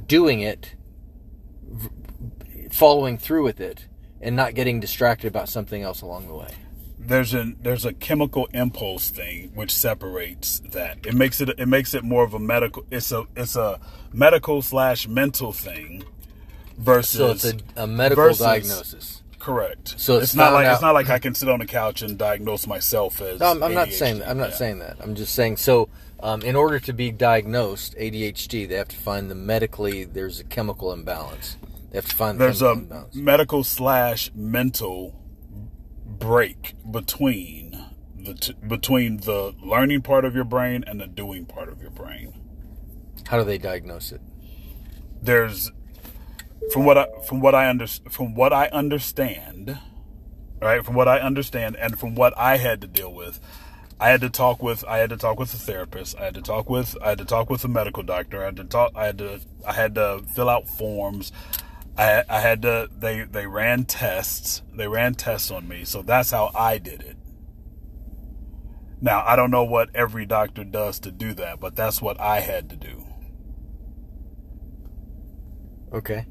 doing 0.06 0.40
it, 0.40 0.74
following 2.70 3.18
through 3.18 3.44
with 3.44 3.60
it, 3.60 3.86
and 4.20 4.36
not 4.36 4.54
getting 4.54 4.78
distracted 4.78 5.28
about 5.28 5.48
something 5.48 5.82
else 5.82 6.02
along 6.02 6.28
the 6.28 6.34
way. 6.34 6.54
There's 7.02 7.32
a 7.34 7.52
there's 7.60 7.84
a 7.84 7.92
chemical 7.92 8.46
impulse 8.52 9.08
thing 9.10 9.50
which 9.54 9.74
separates 9.74 10.60
that. 10.70 10.98
It 11.06 11.14
makes 11.14 11.40
it 11.40 11.48
it 11.58 11.66
makes 11.66 11.94
it 11.94 12.04
more 12.04 12.22
of 12.24 12.34
a 12.34 12.38
medical. 12.38 12.84
It's 12.90 13.10
a 13.12 13.24
it's 13.36 13.56
a 13.56 13.80
medical 14.12 14.62
slash 14.62 15.08
mental 15.08 15.52
thing 15.52 16.04
versus 16.78 17.18
So 17.18 17.30
it's 17.30 17.44
a, 17.76 17.82
a 17.82 17.86
medical 17.86 18.24
versus- 18.24 18.38
diagnosis. 18.40 19.22
correct. 19.38 19.94
So 19.98 20.14
it's 20.16 20.24
it's 20.24 20.34
not 20.34 20.52
like 20.52 20.66
out- 20.66 20.74
it's 20.74 20.82
not 20.82 20.94
like 20.94 21.08
I 21.08 21.18
can 21.18 21.34
sit 21.34 21.48
on 21.48 21.58
the 21.60 21.66
couch 21.66 22.02
and 22.02 22.16
diagnose 22.18 22.66
myself 22.66 23.20
as. 23.20 23.40
No, 23.40 23.50
I'm, 23.52 23.62
I'm 23.62 23.74
not 23.74 23.90
saying 23.92 24.18
that. 24.20 24.28
I'm 24.28 24.38
not 24.38 24.50
Yeah. 24.50 24.56
saying 24.56 24.78
that. 24.80 24.96
I'm 25.00 25.14
just 25.14 25.34
saying 25.34 25.56
so. 25.56 25.88
Um, 26.22 26.42
in 26.42 26.54
order 26.54 26.78
to 26.80 26.92
be 26.92 27.10
diagnosed 27.10 27.94
ADHD, 27.96 28.68
they 28.68 28.74
have 28.74 28.88
to 28.88 28.96
find 28.96 29.30
the 29.30 29.34
medically. 29.34 30.04
There's 30.04 30.38
a 30.38 30.44
chemical 30.44 30.92
imbalance. 30.92 31.56
They 31.90 31.96
have 31.96 32.08
to 32.10 32.14
find 32.14 32.38
the 32.38 32.44
there's 32.44 32.60
a 32.60 32.72
imbalance. 32.72 33.14
medical 33.14 33.64
slash 33.64 34.30
mental 34.34 35.14
break 36.20 36.74
between 36.88 37.86
the 38.16 38.34
t- 38.34 38.54
between 38.66 39.16
the 39.18 39.54
learning 39.62 40.02
part 40.02 40.24
of 40.24 40.34
your 40.34 40.44
brain 40.44 40.84
and 40.86 41.00
the 41.00 41.06
doing 41.06 41.46
part 41.46 41.68
of 41.68 41.80
your 41.80 41.90
brain. 41.90 42.34
How 43.26 43.38
do 43.38 43.44
they 43.44 43.58
diagnose 43.58 44.12
it? 44.12 44.20
There's 45.20 45.72
from 46.72 46.84
what 46.84 46.98
I 46.98 47.06
from 47.26 47.40
what 47.40 47.54
I 47.54 47.68
under, 47.68 47.86
from 47.86 48.34
what 48.34 48.52
I 48.52 48.66
understand, 48.66 49.78
right? 50.60 50.84
From 50.84 50.94
what 50.94 51.08
I 51.08 51.18
understand 51.18 51.76
and 51.76 51.98
from 51.98 52.14
what 52.14 52.36
I 52.38 52.58
had 52.58 52.80
to 52.82 52.86
deal 52.86 53.12
with, 53.12 53.40
I 53.98 54.10
had 54.10 54.20
to 54.20 54.30
talk 54.30 54.62
with 54.62 54.84
I 54.86 54.98
had 54.98 55.10
to 55.10 55.16
talk 55.16 55.38
with 55.38 55.54
a 55.54 55.58
therapist. 55.58 56.16
I 56.18 56.24
had 56.24 56.34
to 56.34 56.42
talk 56.42 56.68
with 56.68 56.96
I 57.02 57.10
had 57.10 57.18
to 57.18 57.24
talk 57.24 57.50
with 57.50 57.64
a 57.64 57.68
medical 57.68 58.02
doctor. 58.02 58.42
I 58.42 58.46
had 58.46 58.56
to 58.56 58.64
talk 58.64 58.92
I 58.94 59.06
had 59.06 59.18
to 59.18 59.40
I 59.66 59.72
had 59.72 59.94
to 59.94 60.22
fill 60.34 60.48
out 60.48 60.68
forms. 60.68 61.32
I 61.96 62.24
I 62.28 62.40
had 62.40 62.62
to 62.62 62.88
they 62.96 63.22
they 63.22 63.46
ran 63.46 63.84
tests. 63.84 64.62
They 64.74 64.88
ran 64.88 65.14
tests 65.14 65.50
on 65.50 65.68
me. 65.68 65.84
So 65.84 66.02
that's 66.02 66.30
how 66.30 66.50
I 66.54 66.78
did 66.78 67.02
it. 67.02 67.16
Now, 69.02 69.22
I 69.26 69.34
don't 69.34 69.50
know 69.50 69.64
what 69.64 69.88
every 69.94 70.26
doctor 70.26 70.62
does 70.62 70.98
to 71.00 71.10
do 71.10 71.32
that, 71.34 71.58
but 71.58 71.74
that's 71.74 72.02
what 72.02 72.20
I 72.20 72.40
had 72.40 72.68
to 72.70 72.76
do. 72.76 73.04
Okay. 75.92 76.26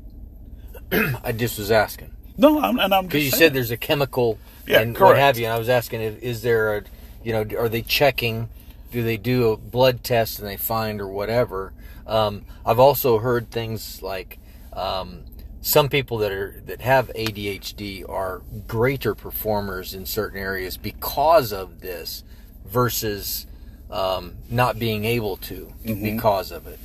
I 1.23 1.31
just 1.31 1.57
was 1.59 1.71
asking 1.71 2.11
No, 2.37 2.59
I'm, 2.61 2.79
and 2.79 2.93
I'm 2.93 3.05
because 3.05 3.23
you 3.23 3.29
just 3.29 3.39
said 3.39 3.53
there's 3.53 3.71
a 3.71 3.77
chemical 3.77 4.39
Yeah, 4.67 4.81
and 4.81 4.93
what 4.93 4.99
correct. 4.99 5.19
have 5.19 5.37
you. 5.39 5.45
And 5.45 5.53
I 5.53 5.59
was 5.59 5.69
asking, 5.69 6.01
if, 6.01 6.21
is 6.21 6.41
there 6.41 6.77
a, 6.77 6.83
you 7.23 7.33
know, 7.33 7.45
are 7.57 7.69
they 7.69 7.81
checking? 7.81 8.49
Do 8.91 9.03
they 9.03 9.17
do 9.17 9.51
a 9.51 9.57
blood 9.57 10.03
test 10.03 10.39
and 10.39 10.47
they 10.47 10.57
find 10.57 11.01
or 11.01 11.07
whatever? 11.07 11.73
Um, 12.07 12.45
I've 12.65 12.79
also 12.79 13.19
heard 13.19 13.51
things 13.51 14.01
like 14.01 14.39
um, 14.73 15.25
some 15.61 15.89
people 15.89 16.17
that 16.19 16.31
are 16.31 16.61
that 16.65 16.81
have 16.81 17.09
ADHD 17.15 18.07
are 18.09 18.41
greater 18.67 19.13
performers 19.15 19.93
in 19.93 20.05
certain 20.05 20.39
areas 20.39 20.77
because 20.77 21.51
of 21.51 21.81
this, 21.81 22.23
versus 22.65 23.45
um, 23.91 24.35
not 24.49 24.77
being 24.79 25.05
able 25.05 25.37
to 25.37 25.73
Mm-hmm. 25.83 26.03
because 26.15 26.51
of 26.51 26.67
it. 26.67 26.79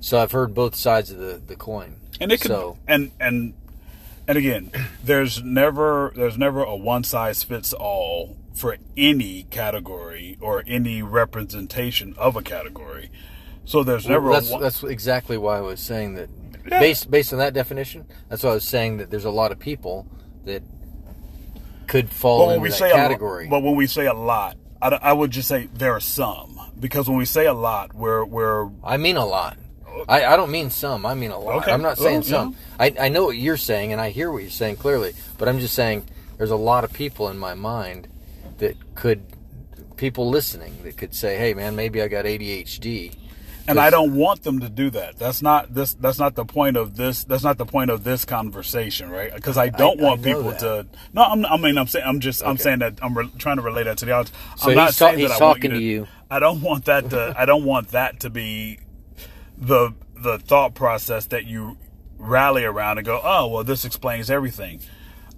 So 0.00 0.18
I've 0.18 0.32
heard 0.32 0.54
both 0.54 0.74
sides 0.74 1.10
of 1.10 1.18
the, 1.18 1.40
the 1.46 1.56
coin. 1.56 1.96
and 2.20 2.32
it 2.32 2.40
could 2.40 2.50
so 2.50 2.78
and 2.88 3.10
and 3.20 3.54
and 4.26 4.36
again 4.38 4.70
there's 5.04 5.42
never 5.42 6.12
there's 6.16 6.36
never 6.38 6.62
a 6.62 6.74
one 6.76 7.04
size 7.04 7.42
fits 7.42 7.72
all 7.72 8.36
for 8.54 8.76
any 8.96 9.44
category 9.44 10.36
or 10.40 10.62
any 10.66 11.02
representation 11.02 12.14
of 12.18 12.36
a 12.36 12.42
category 12.42 13.10
so 13.64 13.84
there's 13.84 14.08
never 14.08 14.30
Well, 14.30 14.40
that's 14.40 14.50
one, 14.50 14.60
that's 14.62 14.82
exactly 14.82 15.38
why 15.38 15.58
I 15.58 15.60
was 15.60 15.80
saying 15.80 16.14
that. 16.14 16.28
Yeah. 16.68 16.80
Based 16.80 17.10
based 17.10 17.32
on 17.32 17.38
that 17.38 17.54
definition, 17.54 18.06
that's 18.28 18.42
why 18.42 18.50
I 18.50 18.54
was 18.54 18.64
saying 18.64 18.98
that 18.98 19.10
there's 19.10 19.24
a 19.24 19.30
lot 19.30 19.52
of 19.52 19.58
people 19.58 20.06
that 20.44 20.62
could 21.86 22.10
fall 22.10 22.46
when 22.46 22.56
into 22.56 22.62
we 22.62 22.68
that 22.70 22.74
say 22.76 22.92
category. 22.92 23.46
a, 23.46 23.50
but 23.50 23.62
when 23.62 23.74
we 23.74 23.86
say 23.86 24.06
a 24.06 24.14
lot 24.14 24.56
I, 24.80 24.88
I 25.02 25.12
would 25.12 25.30
just 25.30 25.48
say 25.48 25.68
there 25.74 25.92
are 25.92 26.00
some 26.00 26.58
because 26.78 27.08
when 27.08 27.18
we 27.18 27.24
say 27.24 27.46
a 27.46 27.52
lot 27.52 27.94
we're 27.94 28.24
we're 28.24 28.70
I 28.84 28.96
mean 28.96 29.16
a 29.16 29.26
lot. 29.26 29.56
I, 30.08 30.24
I 30.24 30.36
don't 30.36 30.50
mean 30.52 30.70
some. 30.70 31.04
I 31.04 31.14
mean 31.14 31.30
a 31.30 31.38
lot. 31.38 31.56
Okay. 31.62 31.72
I'm 31.72 31.82
not 31.82 31.98
saying 31.98 32.20
Well, 32.20 32.22
some. 32.22 32.56
I, 32.78 32.94
I 32.98 33.08
know 33.08 33.24
what 33.24 33.36
you're 33.36 33.56
saying, 33.56 33.92
and 33.92 34.00
I 34.00 34.10
hear 34.10 34.30
what 34.30 34.38
you're 34.42 34.50
saying 34.50 34.76
clearly. 34.76 35.14
But 35.36 35.48
I'm 35.48 35.58
just 35.58 35.74
saying 35.74 36.06
there's 36.38 36.52
a 36.52 36.56
lot 36.56 36.84
of 36.84 36.92
people 36.92 37.28
in 37.28 37.38
my 37.38 37.54
mind 37.54 38.08
that 38.58 38.76
could, 38.94 39.22
people 39.96 40.30
listening 40.30 40.82
that 40.84 40.96
could 40.96 41.12
say, 41.12 41.36
"Hey, 41.36 41.54
man, 41.54 41.74
maybe 41.76 42.00
I 42.00 42.08
got 42.08 42.24
ADHD." 42.24 43.14
And 43.70 43.80
I 43.80 43.90
don't 43.90 44.14
want 44.14 44.42
them 44.42 44.60
to 44.60 44.68
do 44.68 44.90
that. 44.90 45.18
That's 45.18 45.42
not 45.42 45.72
this. 45.74 45.94
That's 45.94 46.18
not 46.18 46.34
the 46.34 46.44
point 46.44 46.76
of 46.76 46.96
this. 46.96 47.24
That's 47.24 47.44
not 47.44 47.58
the 47.58 47.66
point 47.66 47.90
of 47.90 48.04
this 48.04 48.24
conversation, 48.24 49.10
right? 49.10 49.34
Because 49.34 49.56
I 49.56 49.68
don't 49.68 50.00
I 50.00 50.04
want 50.04 50.20
know 50.20 50.34
people 50.34 50.50
that. 50.50 50.60
to. 50.60 50.86
No, 51.12 51.22
I'm, 51.22 51.44
I 51.46 51.56
mean, 51.56 51.78
I'm 51.78 51.86
saying, 51.86 52.04
I'm 52.06 52.20
just, 52.20 52.44
I'm 52.44 52.56
saying 52.56 52.80
that 52.80 52.98
I'm 53.02 53.16
re- 53.16 53.30
trying 53.38 53.56
to 53.56 53.62
relate 53.62 53.84
that 53.84 53.98
to 53.98 54.04
the 54.04 54.12
audience. 54.12 54.36
So 54.56 54.70
I'm 54.70 54.76
not 54.76 54.86
ta- 54.88 55.10
saying 55.10 55.18
that 55.20 55.32
I 55.32 55.38
want 55.44 55.56
talking 55.56 55.70
to 55.70 55.80
you. 55.80 56.08
I 56.30 56.38
don't 56.38 56.60
want 56.62 56.84
that 56.86 57.10
to. 57.10 57.34
I 57.36 57.44
don't 57.44 57.64
want 57.64 57.88
that 57.88 58.20
to 58.20 58.30
be 58.30 58.80
the 59.56 59.94
the 60.16 60.38
thought 60.38 60.74
process 60.74 61.26
that 61.26 61.46
you 61.46 61.78
rally 62.18 62.64
around 62.64 62.98
and 62.98 63.06
go, 63.06 63.20
oh, 63.22 63.48
well, 63.48 63.64
this 63.64 63.84
explains 63.84 64.30
everything. 64.30 64.80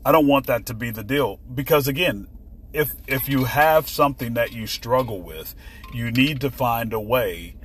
I 0.04 0.10
don't 0.10 0.26
want 0.26 0.46
that 0.48 0.66
to 0.66 0.74
be 0.74 0.90
the 0.90 1.04
deal 1.04 1.38
because 1.54 1.86
again, 1.86 2.26
if 2.72 2.92
if 3.06 3.28
you 3.28 3.44
have 3.44 3.88
something 3.88 4.34
that 4.34 4.52
you 4.52 4.66
struggle 4.66 5.20
with, 5.22 5.54
you 5.92 6.10
need 6.10 6.40
to 6.40 6.50
find 6.50 6.92
a 6.92 7.00
way 7.00 7.56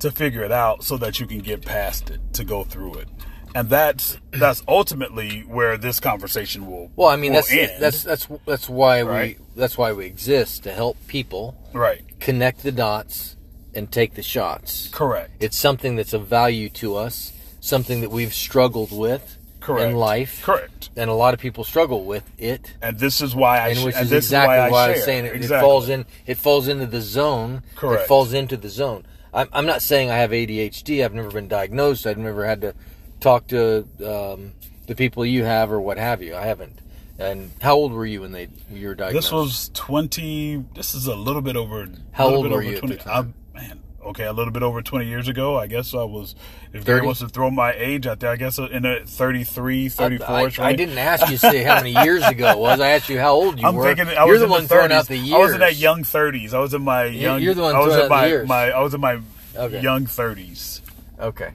to 0.00 0.10
figure 0.10 0.42
it 0.42 0.52
out 0.52 0.84
so 0.84 0.96
that 0.98 1.20
you 1.20 1.26
can 1.26 1.38
get 1.40 1.64
past 1.64 2.10
it, 2.10 2.20
to 2.34 2.44
go 2.44 2.64
through 2.64 2.94
it. 2.94 3.08
And 3.54 3.68
that's 3.70 4.18
that's 4.30 4.62
ultimately 4.68 5.40
where 5.40 5.76
this 5.78 6.00
conversation 6.00 6.66
will 6.66 6.90
Well, 6.96 7.08
I 7.08 7.16
mean 7.16 7.32
that's 7.32 7.50
end. 7.50 7.80
that's 7.82 8.02
that's 8.02 8.28
that's 8.46 8.68
why 8.68 9.02
Right. 9.02 9.38
we 9.38 9.44
that's 9.56 9.76
why 9.78 9.92
we 9.92 10.04
exist 10.06 10.62
to 10.64 10.72
help 10.72 10.96
people 11.06 11.56
right. 11.72 12.04
connect 12.20 12.62
the 12.62 12.70
dots 12.72 13.36
and 13.74 13.90
take 13.90 14.14
the 14.14 14.22
shots. 14.22 14.88
Correct. 14.92 15.30
It's 15.40 15.56
something 15.56 15.96
that's 15.96 16.12
of 16.12 16.26
value 16.26 16.68
to 16.70 16.96
us, 16.96 17.32
something 17.60 18.00
that 18.02 18.10
we've 18.10 18.34
struggled 18.34 18.92
with, 18.96 19.38
Correct. 19.60 19.90
in 19.90 19.96
life. 19.96 20.42
Correct. 20.42 20.90
And 20.96 21.08
a 21.10 21.14
lot 21.14 21.32
of 21.34 21.40
people 21.40 21.64
struggle 21.64 22.04
with 22.04 22.24
it. 22.38 22.74
And 22.82 22.98
this 22.98 23.20
is 23.20 23.34
why 23.34 23.58
I 23.60 23.68
And 23.68 23.84
which 23.84 23.94
and 23.94 24.04
is 24.04 24.10
this 24.10 24.24
exactly 24.26 24.56
is 24.56 24.60
why 24.60 24.66
I, 24.66 24.70
why 24.70 24.84
I 24.84 24.90
was 24.92 25.04
saying 25.04 25.24
it, 25.24 25.34
exactly. 25.34 25.56
it 25.56 25.60
falls 25.70 25.88
in. 25.88 26.04
It 26.26 26.36
falls 26.38 26.68
into 26.68 26.86
the 26.86 27.00
zone. 27.00 27.62
Correct. 27.76 28.02
It 28.04 28.08
falls 28.08 28.32
into 28.34 28.56
the 28.56 28.68
zone. 28.68 29.06
I'm, 29.38 29.48
I'm 29.52 29.66
not 29.66 29.82
saying 29.82 30.10
I 30.10 30.16
have 30.16 30.32
ADHD. 30.32 31.04
I've 31.04 31.14
never 31.14 31.30
been 31.30 31.46
diagnosed. 31.46 32.08
I've 32.08 32.18
never 32.18 32.44
had 32.44 32.60
to 32.62 32.74
talk 33.20 33.46
to 33.48 33.86
um, 34.04 34.52
the 34.88 34.96
people 34.96 35.24
you 35.24 35.44
have 35.44 35.70
or 35.70 35.80
what 35.80 35.96
have 35.96 36.20
you. 36.22 36.34
I 36.34 36.42
haven't. 36.42 36.80
And 37.20 37.52
how 37.60 37.74
old 37.76 37.92
were 37.92 38.04
you 38.04 38.22
when 38.22 38.32
they 38.32 38.48
you 38.68 38.88
were 38.88 38.94
diagnosed? 38.96 39.26
This 39.26 39.32
was 39.32 39.70
twenty. 39.74 40.64
This 40.74 40.92
is 40.92 41.06
a 41.06 41.14
little 41.14 41.42
bit 41.42 41.54
over. 41.54 41.88
How 42.10 42.26
old 42.26 42.48
were 42.48 42.54
over 42.54 42.62
you 42.62 42.74
at 42.74 42.80
20, 42.80 42.96
the 42.96 43.02
time? 43.02 43.34
I, 43.54 43.58
man, 43.60 43.80
okay, 44.06 44.24
a 44.24 44.32
little 44.32 44.52
bit 44.52 44.62
over 44.62 44.82
twenty 44.82 45.06
years 45.06 45.28
ago. 45.28 45.56
I 45.58 45.66
guess 45.66 45.94
I 45.94 46.04
was. 46.04 46.34
If 46.72 46.84
Gary 46.84 46.98
30? 46.98 47.06
wants 47.06 47.20
to 47.20 47.28
throw 47.28 47.50
my 47.50 47.72
age 47.72 48.06
out 48.06 48.20
there, 48.20 48.30
I 48.30 48.36
guess 48.36 48.58
in 48.58 48.84
a 48.84 49.04
33, 49.06 49.88
34. 49.88 50.26
I, 50.28 50.42
I, 50.42 50.50
I 50.68 50.72
didn't 50.74 50.98
ask 50.98 51.22
you 51.30 51.38
to 51.38 51.50
say 51.50 51.62
how 51.62 51.76
many 51.76 51.92
years 52.04 52.22
ago 52.26 52.50
it 52.50 52.58
was. 52.58 52.78
I 52.80 52.88
asked 52.90 53.08
you 53.08 53.18
how 53.18 53.32
old 53.32 53.58
you 53.58 53.66
I'm 53.66 53.74
were. 53.74 53.82
thinking 53.84 54.08
I 54.08 54.24
You're 54.24 54.32
was 54.34 54.40
the 54.42 54.48
one 54.48 54.62
the 54.62 54.66
30s. 54.66 54.68
throwing 54.68 54.92
out 54.92 55.08
the 55.08 55.16
years. 55.16 55.34
I 55.34 55.38
was 55.38 55.52
in 55.54 55.60
that 55.60 55.76
young 55.76 56.02
30s. 56.02 56.52
I 56.52 56.58
was 56.58 56.74
in 56.74 56.82
my 56.82 57.04
young. 57.06 57.40
you're 57.40 57.54
the 57.54 57.62
one 57.62 57.74
I 57.74 57.78
was 57.78 57.94
throwing 57.94 58.00
in 58.00 58.04
out 58.04 58.08
the 58.08 58.14
my, 58.22 58.26
years. 58.26 58.48
my 58.48 58.70
I 58.70 58.80
was 58.80 58.94
in 58.94 59.00
my 59.00 59.20
Okay. 59.56 59.80
young 59.80 60.04
30s. 60.04 60.80
Okay. 61.18 61.50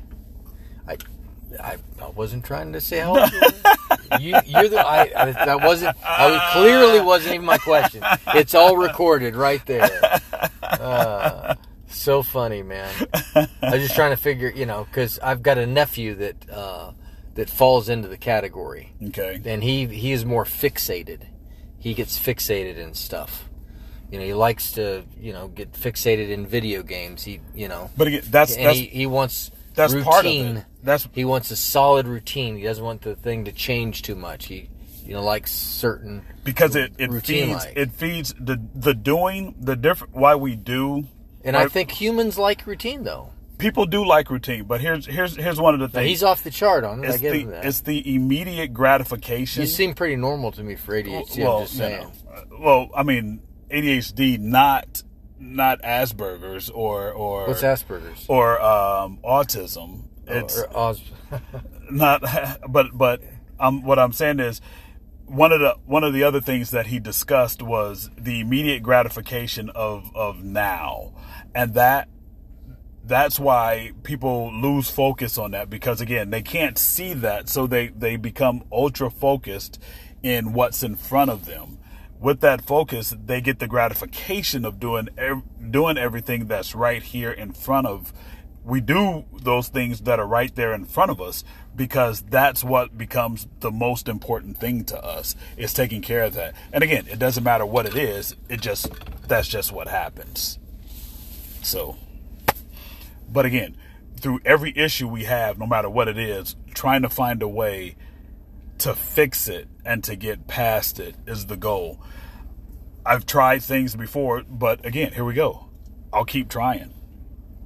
I, 0.87 0.97
I, 1.61 1.77
I 2.01 2.09
wasn't 2.09 2.43
trying 2.43 2.73
to 2.73 2.81
say 2.81 2.99
how 2.99 3.17
old 3.19 3.31
you 3.31 3.39
were. 3.39 4.17
You, 4.19 4.35
you're 4.45 4.69
the. 4.69 4.79
I, 4.85 5.11
I, 5.15 5.31
that 5.31 5.61
wasn't. 5.63 5.95
I 6.03 6.29
was, 6.31 6.41
clearly 6.53 6.99
wasn't 7.01 7.35
even 7.35 7.45
my 7.45 7.57
question. 7.59 8.03
It's 8.35 8.53
all 8.55 8.77
recorded 8.77 9.35
right 9.35 9.63
there. 9.65 10.19
Uh, 10.63 11.53
so 11.93 12.23
funny, 12.23 12.63
man. 12.63 12.91
I 13.35 13.47
was 13.61 13.81
just 13.83 13.95
trying 13.95 14.11
to 14.11 14.17
figure, 14.17 14.51
you 14.55 14.65
know, 14.65 14.85
because 14.85 15.19
I've 15.19 15.41
got 15.43 15.57
a 15.57 15.65
nephew 15.65 16.15
that 16.15 16.49
uh, 16.49 16.91
that 17.35 17.49
falls 17.49 17.89
into 17.89 18.07
the 18.07 18.17
category, 18.17 18.93
Okay. 19.07 19.41
and 19.45 19.63
he 19.63 19.85
he 19.87 20.11
is 20.11 20.25
more 20.25 20.45
fixated. 20.45 21.21
He 21.79 21.93
gets 21.93 22.17
fixated 22.17 22.77
in 22.77 22.93
stuff. 22.93 23.49
You 24.11 24.19
know, 24.19 24.25
he 24.25 24.33
likes 24.33 24.73
to, 24.73 25.03
you 25.19 25.33
know, 25.33 25.47
get 25.47 25.71
fixated 25.73 26.29
in 26.29 26.45
video 26.45 26.83
games. 26.83 27.23
He, 27.23 27.41
you 27.55 27.67
know, 27.67 27.89
But 27.97 28.07
again, 28.07 28.21
that's 28.29 28.55
and 28.55 28.67
that's 28.67 28.77
he, 28.77 28.85
he 28.85 29.05
wants 29.07 29.49
that's 29.73 29.91
routine. 29.93 30.05
part 30.11 30.25
of 30.25 30.31
it. 30.57 30.65
That's 30.83 31.07
He 31.13 31.25
wants 31.25 31.49
a 31.49 31.55
solid 31.55 32.07
routine. 32.07 32.57
He 32.57 32.63
doesn't 32.63 32.83
want 32.83 33.01
the 33.01 33.15
thing 33.15 33.45
to 33.45 33.51
change 33.51 34.03
too 34.03 34.15
much. 34.15 34.45
He, 34.45 34.69
you 35.03 35.13
know, 35.13 35.23
likes 35.23 35.51
certain. 35.51 36.23
because 36.43 36.75
it, 36.75 36.93
it 36.99 37.09
feeds 37.23 37.51
like. 37.51 37.73
it 37.75 37.91
feeds 37.91 38.35
the 38.39 38.61
the 38.75 38.93
doing 38.93 39.55
the 39.59 39.75
different 39.75 40.13
why 40.13 40.35
we 40.35 40.55
do 40.55 41.07
And 41.43 41.57
I 41.57 41.67
think 41.67 41.91
humans 41.91 42.37
like 42.37 42.65
routine, 42.65 43.03
though. 43.03 43.29
people 43.57 43.85
do 43.85 44.05
like 44.05 44.29
routine 44.29 44.63
but 44.65 44.81
here's 44.81 45.05
here's 45.05 45.35
here's 45.35 45.59
one 45.59 45.73
of 45.73 45.79
the 45.79 45.87
Now, 45.87 45.93
things 45.93 46.09
he's 46.09 46.23
off 46.23 46.43
the 46.43 46.51
chart 46.51 46.83
on 46.83 47.03
it. 47.03 47.09
It's 47.09 47.19
the 47.19 47.43
that. 47.45 47.65
it's 47.65 47.81
the 47.81 48.15
immediate 48.15 48.73
gratification 48.73 49.61
You 49.61 49.67
seem 49.67 49.93
pretty 49.93 50.15
normal 50.15 50.51
to 50.53 50.63
me 50.63 50.75
for 50.75 50.93
ADHD. 50.93 51.45
I'm 51.45 51.63
just 51.65 51.75
you 51.75 51.81
know, 51.81 52.11
uh, 52.33 52.41
well 52.59 52.89
I 52.95 53.03
mean 53.03 53.41
ADHD 53.69 54.39
not 54.39 55.03
not 55.39 55.81
Asperger's 55.81 56.69
or 56.69 57.11
or 57.11 57.47
What's 57.47 57.61
Asperger's? 57.61 58.25
or 58.27 58.61
um, 58.61 59.19
autism 59.23 60.05
it's 60.27 60.57
Or 60.73 60.95
not 61.91 62.21
but 62.69 62.97
but 62.97 63.21
um 63.59 63.83
what 63.83 63.99
I'm 63.99 64.13
saying 64.13 64.39
is 64.39 64.61
one 65.33 65.51
of 65.51 65.59
the 65.59 65.75
one 65.85 66.03
of 66.03 66.13
the 66.13 66.23
other 66.23 66.39
things 66.39 66.69
that 66.71 66.87
he 66.87 66.99
discussed 66.99 67.61
was 67.61 68.11
the 68.15 68.39
immediate 68.39 68.83
gratification 68.83 69.69
of 69.71 70.15
of 70.15 70.43
now. 70.43 71.13
And 71.55 71.73
that 71.73 72.07
that's 73.03 73.39
why 73.39 73.91
people 74.03 74.53
lose 74.53 74.89
focus 74.89 75.37
on 75.37 75.51
that 75.51 75.69
because 75.69 75.99
again 76.01 76.29
they 76.29 76.43
can't 76.43 76.77
see 76.77 77.13
that. 77.13 77.49
So 77.49 77.65
they 77.65 77.87
they 77.87 78.15
become 78.15 78.63
ultra 78.71 79.09
focused 79.09 79.79
in 80.21 80.53
what's 80.53 80.83
in 80.83 80.95
front 80.95 81.31
of 81.31 81.45
them. 81.45 81.79
With 82.19 82.41
that 82.41 82.61
focus 82.61 83.15
they 83.25 83.41
get 83.41 83.57
the 83.57 83.67
gratification 83.67 84.63
of 84.65 84.79
doing 84.79 85.09
doing 85.71 85.97
everything 85.97 86.45
that's 86.45 86.75
right 86.75 87.01
here 87.01 87.31
in 87.31 87.53
front 87.53 87.87
of 87.87 88.13
we 88.63 88.79
do 88.79 89.25
those 89.41 89.67
things 89.67 90.01
that 90.01 90.19
are 90.19 90.27
right 90.27 90.55
there 90.55 90.73
in 90.73 90.85
front 90.85 91.11
of 91.11 91.19
us 91.19 91.43
because 91.75 92.21
that's 92.21 92.63
what 92.63 92.97
becomes 92.97 93.47
the 93.59 93.71
most 93.71 94.07
important 94.07 94.57
thing 94.57 94.85
to 94.85 95.03
us 95.03 95.35
is 95.57 95.73
taking 95.73 96.01
care 96.01 96.23
of 96.23 96.33
that 96.33 96.53
and 96.71 96.83
again 96.83 97.05
it 97.09 97.19
doesn't 97.19 97.43
matter 97.43 97.65
what 97.65 97.85
it 97.85 97.95
is 97.95 98.35
it 98.47 98.61
just 98.61 98.89
that's 99.27 99.47
just 99.47 99.71
what 99.71 99.87
happens 99.87 100.59
so 101.61 101.97
but 103.33 103.47
again, 103.47 103.75
through 104.15 104.41
every 104.45 104.77
issue 104.77 105.07
we 105.07 105.23
have, 105.23 105.57
no 105.57 105.65
matter 105.65 105.89
what 105.89 106.07
it 106.07 106.19
is, 106.19 106.55
trying 106.75 107.01
to 107.01 107.09
find 107.09 107.41
a 107.41 107.47
way 107.47 107.95
to 108.77 108.93
fix 108.93 109.47
it 109.47 109.67
and 109.83 110.03
to 110.03 110.15
get 110.15 110.47
past 110.47 110.99
it 110.99 111.15
is 111.25 111.47
the 111.47 111.57
goal. 111.57 111.99
I've 113.05 113.25
tried 113.25 113.63
things 113.63 113.95
before, 113.95 114.43
but 114.47 114.85
again, 114.85 115.13
here 115.13 115.25
we 115.25 115.33
go. 115.33 115.67
I'll 116.13 116.25
keep 116.25 116.47
trying. 116.47 116.93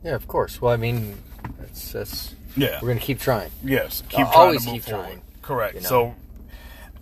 Yeah, 0.03 0.15
of 0.15 0.27
course. 0.27 0.61
Well, 0.61 0.71
I 0.73 0.77
mean, 0.77 1.15
that's 1.59 1.91
that's. 1.91 2.35
Yeah. 2.55 2.79
We're 2.81 2.87
gonna 2.89 2.99
keep 2.99 3.19
trying. 3.19 3.51
Yes, 3.63 4.01
keep 4.09 4.19
I'll 4.21 4.25
trying 4.31 4.37
always 4.47 4.61
to 4.65 4.71
move 4.71 4.73
keep 4.75 4.83
forward. 4.91 5.05
trying, 5.05 5.21
Correct. 5.43 5.75
you 5.75 5.81
know. 5.81 5.87
So, 5.89 6.15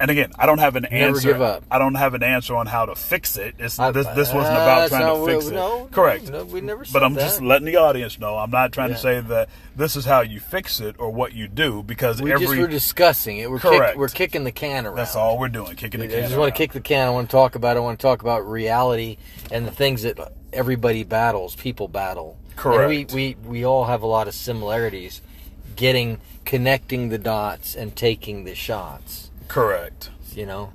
and 0.01 0.11
again, 0.11 0.33
I 0.37 0.45
don't 0.47 0.57
have 0.57 0.75
an 0.75 0.83
Never 0.91 0.95
answer. 1.15 1.31
give 1.31 1.41
up. 1.41 1.63
I 1.71 1.79
don't 1.79 1.95
have 1.95 2.13
an 2.13 2.23
answer 2.23 2.53
on 2.57 2.65
how 2.67 2.85
to 2.87 2.95
fix 2.95 3.37
it. 3.37 3.55
It's, 3.57 3.79
I- 3.79 3.91
this 3.91 4.05
this 4.07 4.33
wasn't 4.33 4.57
uh, 4.57 4.61
about 4.61 4.89
trying 4.89 5.15
to 5.15 5.25
fix 5.25 5.47
it. 5.47 5.53
no, 5.53 5.87
Correct. 5.93 6.29
no, 6.29 6.43
we 6.43 6.59
never 6.59 6.83
But 6.91 7.03
I'm 7.05 7.13
that. 7.13 7.21
just 7.21 7.41
letting 7.41 7.65
the 7.65 7.77
audience 7.77 8.19
know. 8.19 8.35
I'm 8.37 8.51
not 8.51 8.73
trying 8.73 8.89
Yeah. 8.89 8.95
to 8.97 9.01
say 9.01 9.21
that 9.21 9.47
this 9.77 9.95
is 9.95 10.03
how 10.03 10.19
you 10.19 10.41
fix 10.41 10.81
it 10.81 10.97
or 10.99 11.09
what 11.11 11.31
you 11.31 11.47
do 11.47 11.81
because 11.83 12.21
We 12.21 12.33
every 12.33 12.47
just 12.47 12.57
were 12.59 12.67
discussing 12.67 13.37
it. 13.37 13.49
We're 13.49 13.59
Correct. 13.59 13.93
kick, 13.93 13.97
we're 13.97 14.09
kicking 14.09 14.43
the 14.43 14.51
can 14.51 14.85
around. 14.85 14.97
that's 14.97 15.15
all 15.15 15.37
we're 15.39 15.47
doing, 15.47 15.77
kicking 15.77 16.01
the 16.01 16.07
I 16.07 16.09
can. 16.09 16.23
just 16.23 16.35
want 16.37 16.53
to 16.53 16.57
kick 16.57 16.73
the 16.73 16.81
can. 16.81 17.07
I 17.07 17.11
want 17.11 17.29
to 17.29 17.31
talk 17.31 17.55
about. 17.55 17.77
it. 17.77 17.79
I 17.79 17.83
want 17.83 17.97
to 17.97 18.03
talk 18.03 18.21
about 18.21 18.45
reality 18.45 19.15
and 19.51 19.65
the 19.65 19.71
things 19.71 20.01
that 20.03 20.19
everybody 20.51 21.05
battles. 21.05 21.55
People 21.55 21.87
battle. 21.87 22.37
Correct. 22.55 23.11
And 23.11 23.15
we, 23.15 23.35
we 23.43 23.49
we 23.49 23.65
all 23.65 23.85
have 23.85 24.01
a 24.01 24.07
lot 24.07 24.27
of 24.27 24.33
similarities. 24.33 25.21
Getting 25.75 26.19
connecting 26.45 27.09
the 27.09 27.17
dots 27.17 27.75
and 27.75 27.95
taking 27.95 28.45
the 28.45 28.55
shots. 28.55 29.31
Correct. 29.47 30.09
You 30.33 30.45
know, 30.45 30.73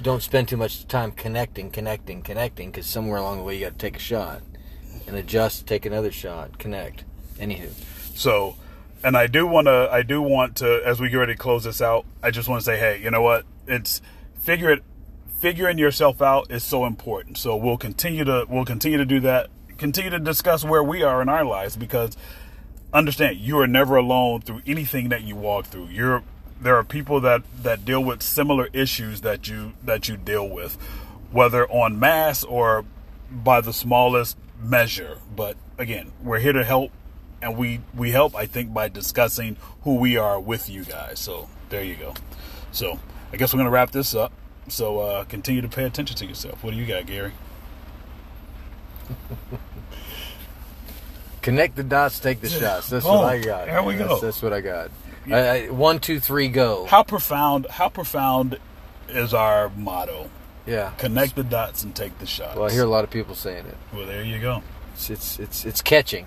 don't 0.00 0.22
spend 0.22 0.48
too 0.48 0.56
much 0.56 0.86
time 0.88 1.12
connecting, 1.12 1.70
connecting, 1.70 2.22
connecting, 2.22 2.70
because 2.70 2.86
somewhere 2.86 3.18
along 3.18 3.38
the 3.38 3.42
way 3.44 3.54
you 3.56 3.66
got 3.66 3.72
to 3.72 3.78
take 3.78 3.96
a 3.96 4.00
shot 4.00 4.42
and 5.06 5.16
adjust, 5.16 5.66
take 5.66 5.86
another 5.86 6.10
shot, 6.10 6.58
connect. 6.58 7.04
Anywho, 7.38 7.70
So, 8.14 8.56
and 9.02 9.16
I 9.16 9.26
do 9.26 9.46
want 9.46 9.66
to, 9.66 9.88
I 9.90 10.02
do 10.02 10.20
want 10.20 10.56
to, 10.56 10.82
as 10.84 11.00
we 11.00 11.08
get 11.08 11.16
ready 11.16 11.32
to 11.32 11.38
close 11.38 11.64
this 11.64 11.80
out, 11.80 12.04
I 12.22 12.30
just 12.30 12.48
want 12.48 12.60
to 12.60 12.64
say, 12.64 12.78
hey, 12.78 13.00
you 13.02 13.10
know 13.10 13.22
what? 13.22 13.44
It's 13.66 14.02
figure 14.40 14.70
it, 14.70 14.82
figuring 15.38 15.78
yourself 15.78 16.20
out 16.20 16.50
is 16.50 16.62
so 16.62 16.84
important. 16.84 17.38
So 17.38 17.56
we'll 17.56 17.78
continue 17.78 18.24
to, 18.24 18.46
we'll 18.48 18.64
continue 18.64 18.98
to 18.98 19.06
do 19.06 19.20
that. 19.20 19.48
Continue 19.80 20.10
to 20.10 20.18
discuss 20.18 20.62
where 20.62 20.84
we 20.84 21.02
are 21.02 21.22
in 21.22 21.30
our 21.30 21.42
lives 21.42 21.74
because 21.74 22.14
understand 22.92 23.38
you 23.38 23.58
are 23.58 23.66
never 23.66 23.96
alone 23.96 24.42
through 24.42 24.60
anything 24.66 25.08
that 25.08 25.22
you 25.22 25.34
walk 25.34 25.64
through. 25.64 25.86
You're 25.86 26.22
there 26.60 26.76
are 26.76 26.84
people 26.84 27.18
that 27.22 27.42
that 27.62 27.86
deal 27.86 28.04
with 28.04 28.22
similar 28.22 28.68
issues 28.74 29.22
that 29.22 29.48
you 29.48 29.72
that 29.82 30.06
you 30.06 30.18
deal 30.18 30.46
with, 30.46 30.74
whether 31.30 31.66
on 31.70 31.98
mass 31.98 32.44
or 32.44 32.84
by 33.30 33.62
the 33.62 33.72
smallest 33.72 34.36
measure. 34.62 35.16
But 35.34 35.56
again, 35.78 36.12
we're 36.22 36.40
here 36.40 36.52
to 36.52 36.62
help, 36.62 36.92
and 37.40 37.56
we 37.56 37.80
we 37.94 38.10
help. 38.10 38.36
I 38.36 38.44
think 38.44 38.74
by 38.74 38.90
discussing 38.90 39.56
who 39.84 39.94
we 39.96 40.18
are 40.18 40.38
with 40.38 40.68
you 40.68 40.84
guys. 40.84 41.20
So 41.20 41.48
there 41.70 41.82
you 41.82 41.96
go. 41.96 42.12
So 42.70 42.98
I 43.32 43.38
guess 43.38 43.54
we're 43.54 43.60
gonna 43.60 43.70
wrap 43.70 43.92
this 43.92 44.14
up. 44.14 44.30
So 44.68 44.98
uh, 44.98 45.24
continue 45.24 45.62
to 45.62 45.68
pay 45.68 45.84
attention 45.84 46.18
to 46.18 46.26
yourself. 46.26 46.62
What 46.62 46.72
do 46.72 46.76
you 46.76 46.84
got, 46.84 47.06
Gary? 47.06 47.32
connect 51.42 51.76
the 51.76 51.82
dots, 51.84 52.18
take 52.20 52.40
the 52.40 52.48
shots. 52.48 52.88
That's 52.88 53.04
what 53.04 53.24
I 53.24 53.38
got. 53.38 53.66
There 53.66 53.82
we 53.82 53.94
That's- 53.96 54.20
go. 54.20 54.26
That's, 54.26 54.42
what 54.42 54.52
I 54.52 54.60
got. 54.60 54.90
I, 55.26 55.38
I, 55.38 55.68
one, 55.68 56.00
two, 56.00 56.18
three, 56.20 56.48
go. 56.48 56.86
How 56.86 57.02
profound? 57.02 57.66
How 57.66 57.88
profound 57.88 58.58
is 59.08 59.34
our 59.34 59.68
motto? 59.70 60.30
Yeah. 60.66 60.90
Connect 60.98 61.36
the 61.36 61.44
dots 61.44 61.82
and 61.82 61.94
take 61.94 62.18
the 62.18 62.26
shots. 62.26 62.56
Well, 62.56 62.68
I 62.68 62.72
hear 62.72 62.84
a 62.84 62.88
lot 62.88 63.04
of 63.04 63.10
people 63.10 63.34
saying 63.34 63.66
it. 63.66 63.76
Well, 63.92 64.06
there 64.06 64.22
you 64.24 64.38
go. 64.40 64.62
It's 64.94 65.10
it's 65.10 65.38
it's, 65.38 65.64
it's 65.64 65.82
catching. 65.82 66.26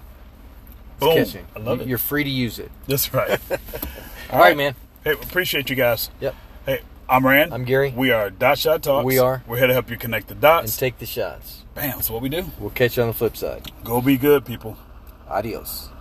It's 0.97 0.99
Boom. 0.99 1.15
catching. 1.15 1.47
I 1.55 1.59
love 1.59 1.81
it. 1.81 1.87
You're 1.87 1.97
free 1.97 2.23
to 2.23 2.29
use 2.29 2.59
it. 2.59 2.71
That's 2.87 3.13
right. 3.13 3.39
All 4.31 4.39
right, 4.39 4.57
man. 4.57 4.75
hey, 5.03 5.11
appreciate 5.13 5.69
you 5.69 5.75
guys. 5.75 6.09
Yep. 6.19 6.35
Hey, 6.65 6.81
I'm 7.07 7.25
Rand. 7.25 7.53
I'm 7.53 7.65
Gary. 7.65 7.91
We 7.95 8.11
are 8.11 8.29
Dot 8.29 8.57
Shot 8.57 8.83
Talks. 8.83 9.05
We 9.05 9.19
are. 9.19 9.43
We're 9.47 9.57
here 9.57 9.67
to 9.67 9.73
help 9.73 9.89
you 9.89 9.97
connect 9.97 10.27
the 10.27 10.35
dots 10.35 10.71
And 10.71 10.79
take 10.79 10.99
the 10.99 11.05
shots. 11.05 11.63
Bam. 11.75 11.91
That's 11.91 12.09
what 12.09 12.21
we 12.21 12.29
do. 12.29 12.45
We'll 12.59 12.69
catch 12.69 12.97
you 12.97 13.03
on 13.03 13.09
the 13.09 13.13
flip 13.13 13.35
side. 13.37 13.71
Go 13.83 14.01
be 14.01 14.17
good, 14.17 14.45
people. 14.45 14.77
Adios. 15.27 15.92